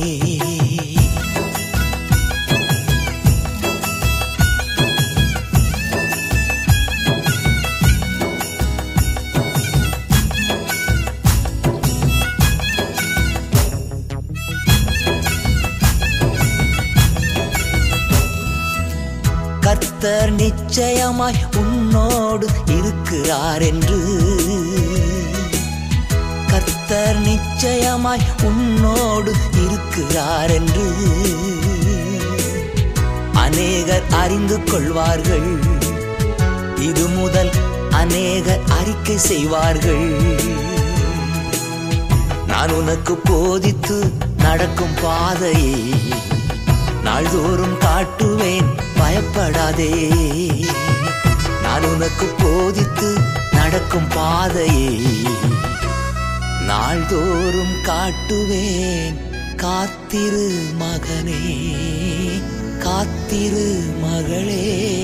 கர்த்தர் 19.60 20.32
நிச்சயமாய் 20.32 21.40
உன்னோடு 21.58 22.48
இருக்கிறார் 22.78 23.62
என்று 23.62 24.00
நிச்சயமாய் 27.60 28.24
உன்னோடு 28.44 29.32
இருக்கிறார் 29.62 30.52
என்று 30.56 30.84
அநேகர் 33.44 34.06
அறிந்து 34.20 34.58
கொள்வார்கள். 34.64 35.48
இது 36.90 37.06
முதல் 37.08 37.50
அநேகர் 38.02 38.62
அறிக்கை 38.80 39.18
செய்வார்கள். 39.18 40.06
நான் 42.48 42.76
உனக்கு 42.80 43.16
போதித்து 43.24 43.98
நடக்கும் 44.38 44.96
பாதையை 45.02 45.82
நாள்தோறும் 47.04 47.78
காட்டுவேன் 47.88 48.72
பயப்படாதே. 48.98 49.94
நான் 51.62 51.88
உனக்கு 51.94 52.30
போதித்து 52.44 53.12
நடக்கும் 53.52 54.12
பாதையை 54.16 54.96
நாள்தோறும் 56.68 57.76
காட்டுவேன். 57.84 59.14
காத்திரு 59.56 60.64
மகனே 60.80 61.64
காத்திரு 62.80 63.84
மகளே. 64.02 64.96